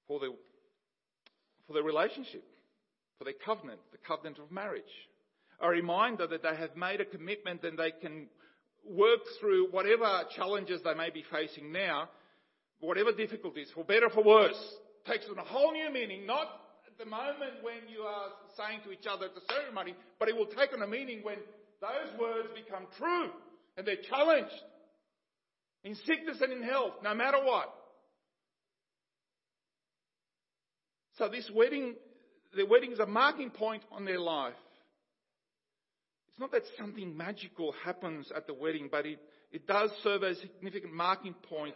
for 0.08 0.20
the 0.20 0.34
for 1.68 1.74
their 1.74 1.84
relationship, 1.84 2.44
for 3.18 3.24
their 3.24 3.34
covenant, 3.46 3.80
the 3.92 3.98
covenant 3.98 4.38
of 4.38 4.52
marriage. 4.52 4.84
A 5.62 5.70
reminder 5.70 6.28
that 6.28 6.44
they 6.44 6.56
have 6.56 6.76
made 6.76 7.00
a 7.00 7.06
commitment 7.06 7.64
and 7.64 7.78
they 7.78 7.92
can 7.92 8.28
work 8.86 9.22
through 9.40 9.70
whatever 9.72 10.24
challenges 10.36 10.82
they 10.84 10.94
may 10.94 11.10
be 11.10 11.24
facing 11.32 11.72
now, 11.72 12.10
whatever 12.82 13.14
difficulties, 13.14 13.70
for 13.74 13.86
better 13.86 14.10
for 14.10 14.24
worse, 14.24 14.76
takes 15.06 15.26
on 15.30 15.38
a 15.38 15.44
whole 15.44 15.72
new 15.74 15.92
meaning, 15.92 16.26
not 16.26 16.48
at 16.88 16.98
the 16.98 17.10
moment 17.10 17.62
when 17.62 17.88
you 17.92 18.02
are 18.02 18.30
saying 18.58 18.82
to 18.86 18.92
each 18.92 19.06
other 19.10 19.26
at 19.26 19.36
the 19.36 19.42
ceremony, 19.50 19.96
but 20.20 20.30
it 20.30 20.36
will 20.36 20.48
take 20.48 20.74
on 20.74 20.82
a 20.82 20.88
meaning 20.88 21.22
when 21.24 21.38
those 21.82 22.20
words 22.20 22.50
become 22.56 22.88
true 22.98 23.30
and 23.78 23.86
they're 23.86 24.04
challenged 24.10 24.52
in 25.84 25.96
sickness 25.96 26.38
and 26.42 26.54
in 26.54 26.64
health, 26.64 26.94
no 27.04 27.14
matter 27.14 27.44
what. 27.44 27.74
So 31.18 31.28
this 31.28 31.50
wedding, 31.54 31.96
the 32.56 32.66
wedding 32.66 32.92
is 32.92 33.00
a 33.00 33.06
marking 33.06 33.50
point 33.50 33.84
on 33.92 34.06
their 34.06 34.20
life. 34.20 34.54
It's 36.30 36.40
not 36.40 36.52
that 36.52 36.64
something 36.80 37.16
magical 37.16 37.76
happens 37.86 38.32
at 38.36 38.48
the 38.48 38.54
wedding, 38.54 38.90
but 38.92 39.06
it, 39.06 39.20
it 39.52 39.68
does 39.68 39.92
serve 40.02 40.24
as 40.24 40.38
a 40.38 40.42
significant 40.42 40.94
marking 40.94 41.34
point 41.34 41.76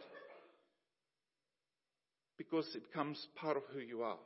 because 2.37 2.67
it 2.75 2.83
becomes 2.83 3.27
part 3.35 3.57
of 3.57 3.63
who 3.73 3.79
you 3.79 4.03
are. 4.03 4.17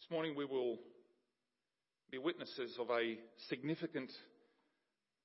This 0.00 0.10
morning 0.10 0.34
we 0.36 0.44
will 0.44 0.78
be 2.10 2.18
witnesses 2.18 2.76
of 2.80 2.90
a 2.90 3.16
significant 3.48 4.10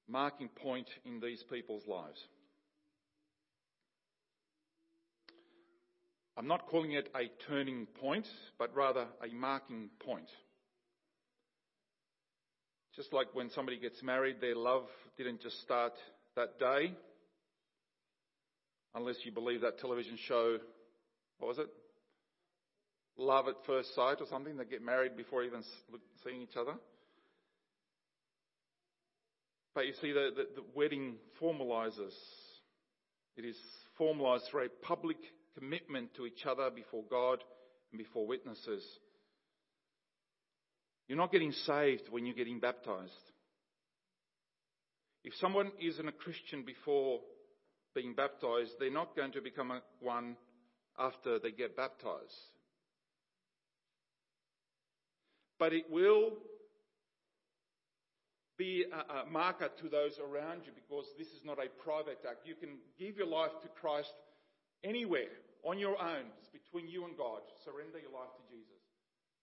marking 0.07 0.49
point 0.49 0.87
in 1.05 1.19
these 1.19 1.43
people's 1.51 1.87
lives. 1.87 2.23
I'm 6.37 6.47
not 6.47 6.67
calling 6.67 6.91
it 6.91 7.09
a 7.15 7.31
turning 7.47 7.87
point, 8.01 8.27
but 8.59 8.75
rather 8.75 9.07
a 9.23 9.33
marking 9.33 9.89
point. 10.05 10.29
Just 12.95 13.13
like 13.13 13.27
when 13.33 13.49
somebody 13.51 13.79
gets 13.79 14.03
married, 14.03 14.37
their 14.41 14.55
love 14.55 14.83
didn't 15.17 15.41
just 15.41 15.61
start 15.61 15.93
that 16.35 16.59
day. 16.59 16.93
Unless 18.95 19.17
you 19.23 19.31
believe 19.31 19.61
that 19.61 19.79
television 19.79 20.17
show, 20.27 20.57
what 21.39 21.49
was 21.49 21.59
it? 21.59 21.67
love 23.17 23.47
at 23.47 23.55
first 23.65 23.93
sight 23.95 24.17
or 24.19 24.27
something. 24.29 24.57
They 24.57 24.65
get 24.65 24.83
married 24.83 25.15
before 25.15 25.43
even 25.43 25.63
seeing 26.23 26.41
each 26.41 26.57
other. 26.57 26.73
But 29.73 29.87
you 29.87 29.93
see, 30.01 30.11
the, 30.11 30.29
the, 30.35 30.61
the 30.61 30.63
wedding 30.73 31.15
formalizes. 31.41 32.13
It 33.35 33.45
is 33.45 33.57
formalized 33.97 34.45
through 34.49 34.65
a 34.65 34.85
public 34.85 35.17
commitment 35.57 36.15
to 36.15 36.25
each 36.25 36.45
other 36.49 36.69
before 36.69 37.03
God 37.09 37.39
and 37.91 37.97
before 37.97 38.25
witnesses. 38.25 38.83
You're 41.07 41.17
not 41.17 41.31
getting 41.31 41.51
saved 41.51 42.03
when 42.09 42.25
you're 42.25 42.35
getting 42.35 42.59
baptized. 42.59 43.11
If 45.23 45.33
someone 45.35 45.71
isn't 45.81 46.07
a 46.07 46.11
Christian 46.11 46.63
before 46.63 47.19
being 47.95 48.13
baptized, 48.13 48.73
they're 48.79 48.91
not 48.91 49.15
going 49.15 49.31
to 49.31 49.41
become 49.41 49.81
one 50.01 50.35
after 50.99 51.39
they 51.39 51.51
get 51.51 51.75
baptized 51.75 52.55
but 55.59 55.73
it 55.73 55.85
will 55.89 56.33
be 58.57 58.85
a, 58.91 59.13
a, 59.13 59.25
marker 59.29 59.69
to 59.81 59.89
those 59.89 60.19
around 60.19 60.61
you 60.65 60.71
because 60.75 61.05
this 61.17 61.27
is 61.27 61.43
not 61.43 61.57
a 61.59 61.67
private 61.83 62.19
act. 62.27 62.45
You 62.45 62.55
can 62.55 62.77
give 62.97 63.17
your 63.17 63.27
life 63.27 63.51
to 63.63 63.67
Christ 63.79 64.13
anywhere 64.83 65.31
on 65.63 65.77
your 65.77 66.01
own. 66.01 66.31
It's 66.39 66.47
between 66.47 66.87
you 66.87 67.05
and 67.05 67.17
God. 67.17 67.41
Surrender 67.63 67.99
your 67.99 68.11
life 68.11 68.31
to 68.37 68.55
Jesus. 68.55 68.79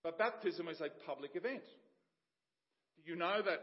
But 0.02 0.18
baptism 0.18 0.68
is 0.68 0.80
a 0.80 0.88
public 1.06 1.32
event. 1.34 1.62
Do 2.96 3.10
you 3.10 3.16
know 3.16 3.42
that 3.44 3.62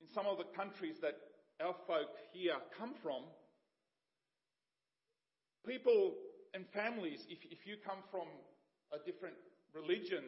in 0.00 0.08
some 0.14 0.26
of 0.26 0.38
the 0.38 0.44
countries 0.56 0.96
that 1.00 1.16
our 1.62 1.74
folk 1.86 2.10
here 2.32 2.54
come 2.78 2.94
from, 3.02 3.22
people 5.66 6.14
and 6.54 6.64
families, 6.72 7.20
if, 7.28 7.38
if 7.50 7.66
you 7.66 7.76
come 7.84 7.98
from 8.10 8.26
a 8.92 8.98
different 9.04 9.34
religion 9.74 10.24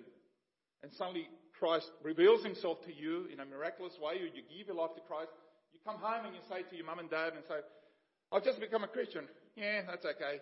and 0.82 0.92
suddenly 0.92 1.28
Christ 1.58 1.90
reveals 2.02 2.44
himself 2.44 2.84
to 2.84 2.94
you 2.94 3.26
in 3.32 3.40
a 3.40 3.44
miraculous 3.46 3.94
way, 4.00 4.14
or 4.20 4.26
you 4.26 4.42
give 4.48 4.66
your 4.66 4.76
life 4.76 4.94
to 4.94 5.00
Christ, 5.00 5.30
you 5.72 5.80
come 5.84 5.96
home 6.00 6.26
and 6.26 6.34
you 6.34 6.40
say 6.48 6.62
to 6.68 6.76
your 6.76 6.86
mum 6.86 6.98
and 6.98 7.10
dad 7.10 7.32
and 7.34 7.44
say, 7.48 7.60
I've 8.32 8.44
just 8.44 8.60
become 8.60 8.84
a 8.84 8.88
Christian. 8.88 9.24
Yeah, 9.56 9.82
that's 9.86 10.04
okay. 10.04 10.40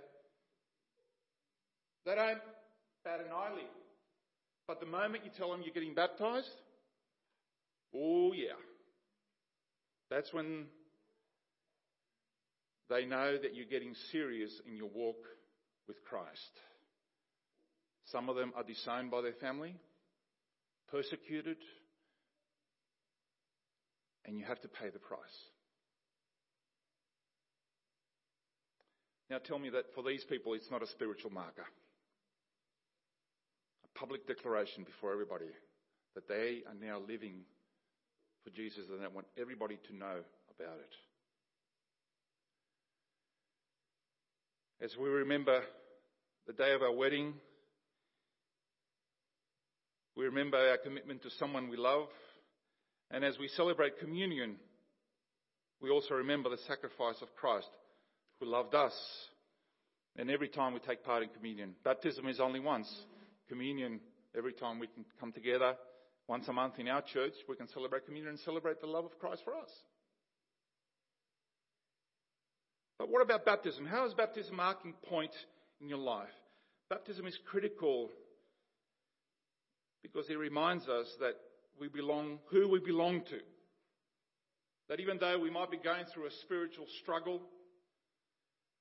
They 2.07 2.15
don't 2.15 2.41
bat 3.05 3.21
an 3.21 3.33
eyelid. 3.33 3.71
But 4.67 4.81
the 4.81 4.87
moment 4.87 5.25
you 5.25 5.31
tell 5.37 5.51
them 5.51 5.61
you're 5.63 5.75
getting 5.75 5.95
baptized, 5.95 6.49
oh 7.95 8.33
yeah. 8.33 8.57
That's 10.15 10.33
when 10.33 10.67
they 12.89 13.05
know 13.05 13.37
that 13.37 13.57
you're 13.57 13.67
getting 13.67 13.95
serious 14.13 14.53
in 14.65 14.77
your 14.77 14.89
walk 14.95 15.17
with 15.89 15.97
Christ. 16.05 16.61
Some 18.13 18.29
of 18.29 18.37
them 18.37 18.53
are 18.55 18.63
disowned 18.63 19.11
by 19.11 19.23
their 19.23 19.33
family, 19.33 19.75
persecuted, 20.89 21.57
and 24.25 24.39
you 24.39 24.45
have 24.45 24.61
to 24.61 24.69
pay 24.69 24.89
the 24.91 25.01
price. 25.01 25.19
Now 29.31 29.39
tell 29.39 29.59
me 29.59 29.71
that 29.71 29.87
for 29.97 30.05
these 30.05 30.23
people 30.23 30.55
it's 30.55 30.71
not 30.71 30.83
a 30.85 30.87
spiritual 30.87 31.33
marker. 31.33 31.67
A 33.85 33.99
public 33.99 34.29
declaration 34.29 34.85
before 34.85 35.11
everybody 35.11 35.51
that 36.15 36.29
they 36.29 36.63
are 36.69 36.87
now 36.87 37.01
living 37.01 37.41
for 38.45 38.51
Jesus 38.51 38.85
and 38.91 39.01
they 39.03 39.07
want 39.09 39.27
everybody 39.41 39.79
to 39.89 39.97
know 39.97 40.21
about 40.57 40.77
it. 40.79 40.95
As 44.85 44.95
we 45.01 45.09
remember 45.09 45.63
the 46.47 46.53
day 46.53 46.73
of 46.73 46.83
our 46.83 46.93
wedding, 46.93 47.33
we 50.15 50.27
remember 50.27 50.59
our 50.59 50.77
commitment 50.77 51.23
to 51.23 51.31
someone 51.39 51.71
we 51.71 51.77
love, 51.77 52.07
and 53.11 53.25
as 53.25 53.39
we 53.39 53.49
celebrate 53.49 53.99
communion, 53.99 54.57
we 55.81 55.91
also 55.91 56.15
remember 56.15 56.51
the 56.51 56.59
sacrifice 56.69 57.17
of 57.23 57.35
Christ 57.37 57.69
who 58.41 58.47
loved 58.47 58.75
us. 58.75 58.93
And 60.17 60.31
every 60.31 60.49
time 60.49 60.75
we 60.75 60.81
take 60.81 61.05
part 61.05 61.23
in 61.23 61.29
communion, 61.31 61.75
baptism 61.83 62.29
is 62.29 62.39
only 62.39 62.61
once. 62.61 62.93
Communion, 63.49 64.01
every 64.37 64.53
time 64.53 64.79
we 64.79 64.87
can 64.87 65.05
come 65.19 65.33
together 65.33 65.75
once 66.27 66.49
a 66.49 66.53
month 66.53 66.79
in 66.79 66.89
our 66.89 67.03
church, 67.03 67.35
we 67.49 67.57
can 67.57 67.69
celebrate 67.69 68.07
communion 68.07 68.31
and 68.31 68.41
celebrate 68.41 68.81
the 68.81 68.87
love 68.87 69.05
of 69.05 69.19
Christ 69.19 69.43
for 69.45 69.55
us. 69.55 69.71
But 72.99 73.11
what 73.11 73.23
about 73.23 73.45
baptism? 73.45 73.85
How 73.85 74.07
is 74.07 74.15
baptism 74.15 74.55
a 74.55 74.57
marking 74.57 74.95
point 75.09 75.33
in 75.81 75.89
your 75.89 75.99
life? 75.99 76.29
Baptism 76.89 77.27
is 77.27 77.39
critical 77.51 78.11
because 80.03 80.29
it 80.31 80.39
reminds 80.39 80.89
us 80.89 81.07
that 81.21 81.35
we 81.81 81.89
belong, 81.89 82.39
who 82.51 82.69
we 82.69 82.79
belong 82.79 83.23
to. 83.25 83.39
That 84.89 85.01
even 85.01 85.19
though 85.19 85.39
we 85.39 85.51
might 85.51 85.71
be 85.71 85.79
going 85.79 86.05
through 86.13 86.27
a 86.27 86.31
spiritual 86.43 86.87
struggle, 87.03 87.41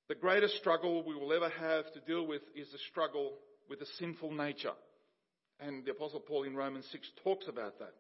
the 0.09 0.15
greatest 0.15 0.57
struggle 0.57 1.03
we 1.03 1.15
will 1.15 1.33
ever 1.33 1.49
have 1.49 1.91
to 1.93 1.99
deal 2.01 2.27
with 2.27 2.41
is 2.55 2.71
the 2.71 2.77
struggle 2.89 3.33
with 3.69 3.79
the 3.79 3.87
sinful 3.97 4.31
nature. 4.31 4.73
And 5.59 5.85
the 5.85 5.91
Apostle 5.91 6.19
Paul 6.19 6.43
in 6.43 6.55
Romans 6.55 6.85
6 6.91 7.07
talks 7.23 7.47
about 7.47 7.79
that. 7.79 7.93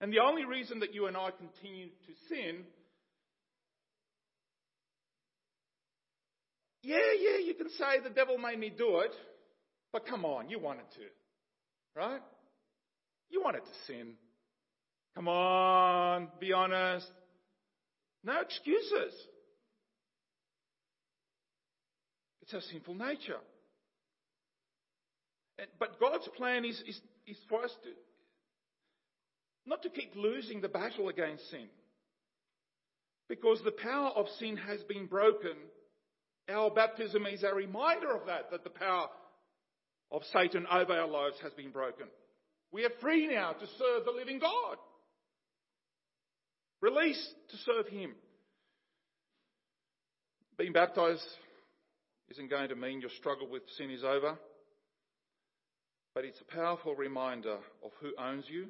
And 0.00 0.12
the 0.12 0.20
only 0.20 0.44
reason 0.44 0.80
that 0.80 0.94
you 0.94 1.06
and 1.06 1.16
I 1.16 1.30
continue 1.30 1.88
to 1.88 2.12
sin, 2.28 2.64
yeah, 6.82 6.96
yeah, 7.18 7.44
you 7.44 7.54
can 7.54 7.68
say 7.70 8.00
the 8.02 8.10
devil 8.10 8.38
made 8.38 8.58
me 8.58 8.72
do 8.76 9.00
it, 9.00 9.12
but 9.92 10.06
come 10.06 10.24
on, 10.24 10.48
you 10.48 10.58
wanted 10.58 10.90
to, 10.94 12.00
right? 12.00 12.22
You 13.28 13.42
wanted 13.42 13.60
to 13.60 13.72
sin. 13.86 14.14
Come 15.14 15.28
on, 15.28 16.28
be 16.40 16.52
honest. 16.52 17.10
No 18.24 18.40
excuses. 18.40 19.14
It's 22.42 22.54
our 22.54 22.60
sinful 22.72 22.94
nature. 22.94 23.38
But 25.78 26.00
God's 26.00 26.28
plan 26.36 26.64
is, 26.64 26.82
is, 26.86 27.00
is 27.26 27.38
for 27.48 27.64
us 27.64 27.70
to 27.84 27.90
not 29.66 29.82
to 29.82 29.90
keep 29.90 30.12
losing 30.16 30.60
the 30.60 30.68
battle 30.68 31.08
against 31.08 31.48
sin. 31.50 31.68
Because 33.28 33.60
the 33.64 33.70
power 33.70 34.08
of 34.08 34.26
sin 34.38 34.56
has 34.56 34.82
been 34.82 35.06
broken. 35.06 35.52
Our 36.48 36.70
baptism 36.70 37.26
is 37.26 37.44
a 37.44 37.54
reminder 37.54 38.12
of 38.12 38.26
that, 38.26 38.50
that 38.50 38.64
the 38.64 38.70
power 38.70 39.06
of 40.10 40.22
Satan 40.32 40.66
over 40.66 40.92
our 40.92 41.06
lives 41.06 41.36
has 41.42 41.52
been 41.52 41.70
broken. 41.70 42.06
We 42.72 42.84
are 42.84 42.90
free 43.00 43.28
now 43.28 43.52
to 43.52 43.66
serve 43.78 44.04
the 44.04 44.10
living 44.10 44.40
God. 44.40 44.78
Released 46.80 47.34
to 47.50 47.56
serve 47.58 47.86
Him. 47.88 48.14
Being 50.58 50.72
baptized 50.72 51.24
isn't 52.30 52.50
going 52.50 52.70
to 52.70 52.76
mean 52.76 53.00
your 53.00 53.10
struggle 53.18 53.48
with 53.48 53.62
sin 53.76 53.90
is 53.90 54.02
over, 54.02 54.36
but 56.14 56.24
it's 56.24 56.40
a 56.40 56.54
powerful 56.54 56.94
reminder 56.94 57.58
of 57.84 57.92
who 58.00 58.12
owns 58.18 58.44
you 58.48 58.68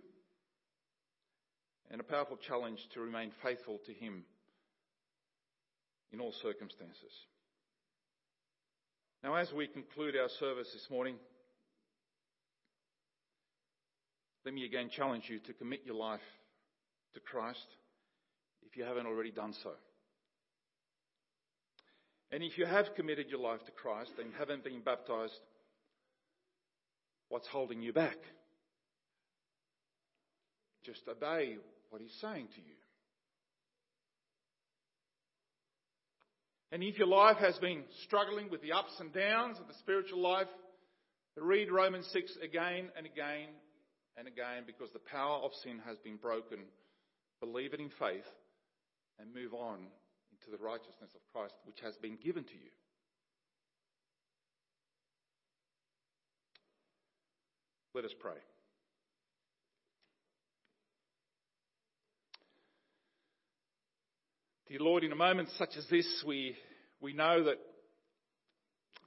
and 1.91 2.01
a 2.01 2.05
powerful 2.05 2.37
challenge 2.37 2.79
to 2.95 3.01
remain 3.01 3.33
faithful 3.43 3.79
to 3.87 3.93
Him 3.93 4.25
in 6.13 6.21
all 6.21 6.33
circumstances. 6.43 7.13
Now, 9.23 9.35
as 9.35 9.53
we 9.53 9.67
conclude 9.67 10.17
our 10.17 10.29
service 10.39 10.69
this 10.73 10.89
morning, 10.91 11.17
let 14.45 14.55
me 14.55 14.65
again 14.65 14.89
challenge 14.89 15.25
you 15.29 15.39
to 15.41 15.53
commit 15.53 15.83
your 15.85 15.97
life 15.97 16.21
to 17.15 17.21
Christ 17.21 17.67
if 18.63 18.77
you 18.77 18.85
haven't 18.85 19.07
already 19.07 19.31
done 19.31 19.53
so. 19.63 19.73
And 22.33 22.43
if 22.43 22.57
you 22.57 22.65
have 22.65 22.95
committed 22.95 23.29
your 23.29 23.41
life 23.41 23.65
to 23.67 23.73
Christ 23.73 24.13
and 24.19 24.33
haven't 24.39 24.65
been 24.65 24.81
baptized, 24.81 25.41
what's 27.31 27.49
holding 27.49 27.81
you 27.81 27.95
back? 27.95 28.19
Just 30.85 31.01
obey 31.09 31.57
what 31.89 32.03
He's 32.03 32.17
saying 32.21 32.49
to 32.55 32.61
you. 32.61 32.75
And 36.73 36.83
if 36.83 36.99
your 36.99 37.09
life 37.09 37.39
has 37.39 37.57
been 37.59 37.83
struggling 38.05 38.49
with 38.51 38.63
the 38.63 38.73
ups 38.73 38.95
and 39.01 39.13
downs 39.13 39.59
of 39.59 39.67
the 39.67 39.75
spiritual 39.81 40.21
life, 40.21 40.47
read 41.37 41.73
Romans 41.73 42.07
6 42.13 42.37
again 42.45 42.89
and 42.97 43.07
again 43.07 43.49
and 44.17 44.29
again 44.29 44.65
because 44.67 44.91
the 44.93 45.01
power 45.11 45.39
of 45.43 45.51
sin 45.65 45.81
has 45.87 45.97
been 46.05 46.17
broken. 46.17 46.59
Believe 47.41 47.73
it 47.73 47.81
in 47.81 47.91
faith 47.99 48.29
and 49.19 49.35
move 49.35 49.55
on 49.55 49.79
into 50.31 50.51
the 50.51 50.63
righteousness 50.63 51.11
of 51.15 51.21
Christ 51.33 51.55
which 51.65 51.81
has 51.83 51.97
been 51.97 52.19
given 52.23 52.45
to 52.45 52.55
you. 52.55 52.71
Let 57.95 58.05
us 58.05 58.13
pray. 58.21 58.37
Dear 64.69 64.79
Lord, 64.79 65.03
in 65.03 65.11
a 65.11 65.17
moment 65.17 65.49
such 65.59 65.71
as 65.77 65.85
this, 65.91 66.07
we, 66.25 66.55
we 67.01 67.13
know 67.13 67.43
that 67.45 67.57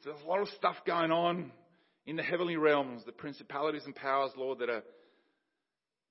there's 0.04 0.19
a 0.22 0.28
lot 0.28 0.41
of 0.41 0.50
stuff 0.50 0.76
going 0.86 1.12
on 1.12 1.54
in 2.06 2.17
the 2.17 2.24
heavenly 2.24 2.58
realms, 2.58 3.04
the 3.06 3.13
principalities 3.13 3.84
and 3.86 3.96
powers, 3.96 4.31
Lord, 4.36 4.60
that 4.60 4.69
are, 4.69 4.84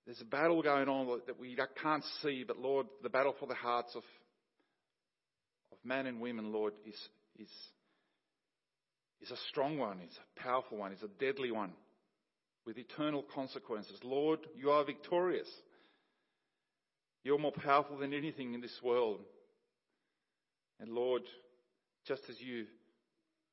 there's 0.06 0.22
a 0.22 0.24
battle 0.24 0.62
going 0.62 0.88
on 0.88 1.20
that 1.26 1.38
we 1.38 1.54
can't 1.82 2.04
see, 2.22 2.44
but 2.48 2.58
Lord, 2.58 2.86
the 3.02 3.10
battle 3.10 3.34
for 3.38 3.46
the 3.46 3.54
hearts 3.54 3.94
of 3.94 4.02
of 5.72 5.78
men 5.84 6.06
and 6.06 6.20
women, 6.20 6.52
Lord, 6.52 6.72
is, 6.86 6.94
is, 7.38 7.50
is 9.20 9.30
a 9.30 9.36
strong 9.50 9.78
one, 9.78 10.00
it's 10.02 10.16
a 10.16 10.40
powerful 10.40 10.78
one, 10.78 10.92
it's 10.92 11.02
a 11.02 11.08
deadly 11.18 11.50
one 11.50 11.72
with 12.66 12.78
eternal 12.78 13.24
consequences. 13.34 13.98
Lord, 14.02 14.40
you 14.56 14.70
are 14.70 14.84
victorious. 14.84 15.48
You're 17.24 17.38
more 17.38 17.52
powerful 17.52 17.98
than 17.98 18.14
anything 18.14 18.54
in 18.54 18.60
this 18.60 18.78
world. 18.82 19.20
And 20.80 20.90
Lord, 20.90 21.22
just 22.06 22.22
as 22.28 22.40
you 22.40 22.66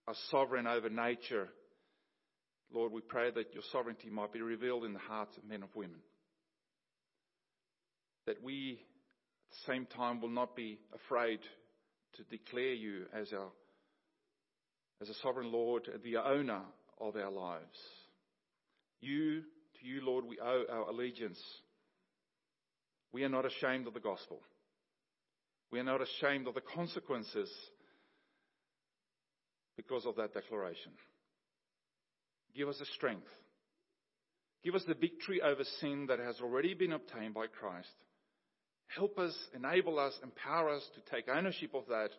are 0.08 0.16
sovereign 0.32 0.68
over 0.68 0.90
nature, 0.90 1.50
Lord, 2.72 2.92
we 2.92 3.02
pray 3.02 3.32
that 3.32 3.54
your 3.54 3.64
sovereignty 3.72 4.10
might 4.10 4.34
be 4.34 4.42
revealed 4.42 4.86
in 4.86 4.94
the 4.94 5.00
hearts 5.00 5.36
of 5.38 5.44
men 5.44 5.62
and 5.62 5.70
women. 5.76 6.00
That 8.28 8.44
we, 8.44 8.80
at 8.80 9.68
the 9.68 9.74
same 9.74 9.86
time, 9.88 10.22
will 10.22 10.30
not 10.30 10.56
be 10.56 10.80
afraid 10.94 11.40
to 12.16 12.24
declare 12.24 12.74
you 12.74 13.06
as 13.14 13.32
our 13.34 13.50
as 15.02 15.10
a 15.10 15.14
sovereign 15.22 15.52
Lord, 15.52 15.88
the 16.04 16.18
owner 16.18 16.62
of 17.00 17.16
our 17.16 17.32
lives. 17.32 17.78
You, 19.02 19.42
to 19.42 19.88
you, 19.88 20.02
Lord, 20.02 20.26
we 20.26 20.40
owe 20.40 20.64
our 20.70 20.90
allegiance. 20.90 21.40
We 23.12 23.24
are 23.24 23.30
not 23.30 23.46
ashamed 23.46 23.88
of 23.88 23.94
the 23.94 24.00
gospel. 24.00 24.42
We 25.72 25.80
are 25.80 25.84
not 25.84 26.02
ashamed 26.02 26.48
of 26.48 26.56
the 26.56 26.62
consequences 26.62 27.50
because 29.78 30.06
of 30.06 30.16
that 30.18 30.34
declaration. 30.34 30.92
Give 32.56 32.68
us 32.68 32.78
the 32.80 32.86
strength. 32.86 33.28
Give 34.64 34.76
us 34.76 34.84
the 34.88 34.94
victory 34.94 35.42
over 35.42 35.64
sin 35.80 36.08
that 36.10 36.20
has 36.20 36.42
already 36.42 36.74
been 36.74 36.92
obtained 36.92 37.34
by 37.34 37.48
Christ. 37.48 37.88
Help 38.88 39.18
us, 39.20 39.34
enable 39.56 40.00
us, 40.00 40.14
empower 40.24 40.70
us 40.72 40.84
to 40.96 41.16
take 41.16 41.30
ownership 41.30 41.74
of 41.74 41.86
that 41.88 42.10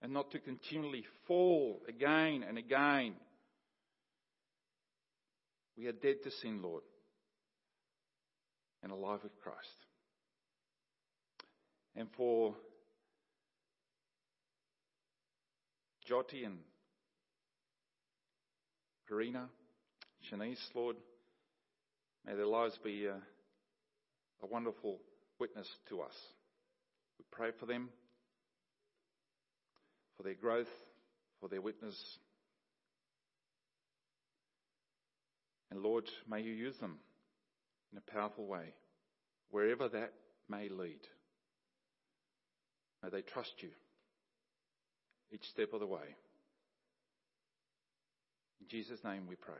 and 0.00 0.12
not 0.12 0.30
to 0.30 0.38
continually 0.38 1.04
fall 1.26 1.82
again 1.88 2.44
and 2.48 2.56
again. 2.56 3.14
We 5.76 5.86
are 5.86 5.92
dead 5.92 6.22
to 6.22 6.30
sin, 6.30 6.62
Lord, 6.62 6.82
and 8.82 8.92
alive 8.92 9.20
with 9.22 9.38
Christ. 9.40 9.58
And 11.96 12.08
for 12.16 12.54
Jotty 16.06 16.44
and 16.44 16.58
Karina, 19.08 19.48
Shanice, 20.30 20.58
Lord, 20.74 20.96
may 22.26 22.34
their 22.34 22.46
lives 22.46 22.78
be 22.82 23.06
a, 23.06 23.16
a 24.42 24.46
wonderful 24.46 24.98
witness 25.38 25.68
to 25.88 26.00
us. 26.00 26.14
We 27.18 27.24
pray 27.30 27.50
for 27.58 27.66
them, 27.66 27.88
for 30.16 30.22
their 30.22 30.34
growth, 30.34 30.68
for 31.40 31.48
their 31.48 31.60
witness. 31.60 31.96
And 35.74 35.82
Lord, 35.82 36.08
may 36.30 36.40
you 36.40 36.52
use 36.52 36.78
them 36.78 36.98
in 37.90 37.98
a 37.98 38.12
powerful 38.12 38.46
way, 38.46 38.74
wherever 39.50 39.88
that 39.88 40.12
may 40.48 40.68
lead. 40.68 41.00
May 43.02 43.08
they 43.10 43.22
trust 43.22 43.54
you 43.60 43.70
each 45.32 45.50
step 45.50 45.72
of 45.72 45.80
the 45.80 45.86
way. 45.86 46.14
In 48.60 48.68
Jesus' 48.68 49.02
name 49.02 49.26
we 49.28 49.34
pray. 49.34 49.58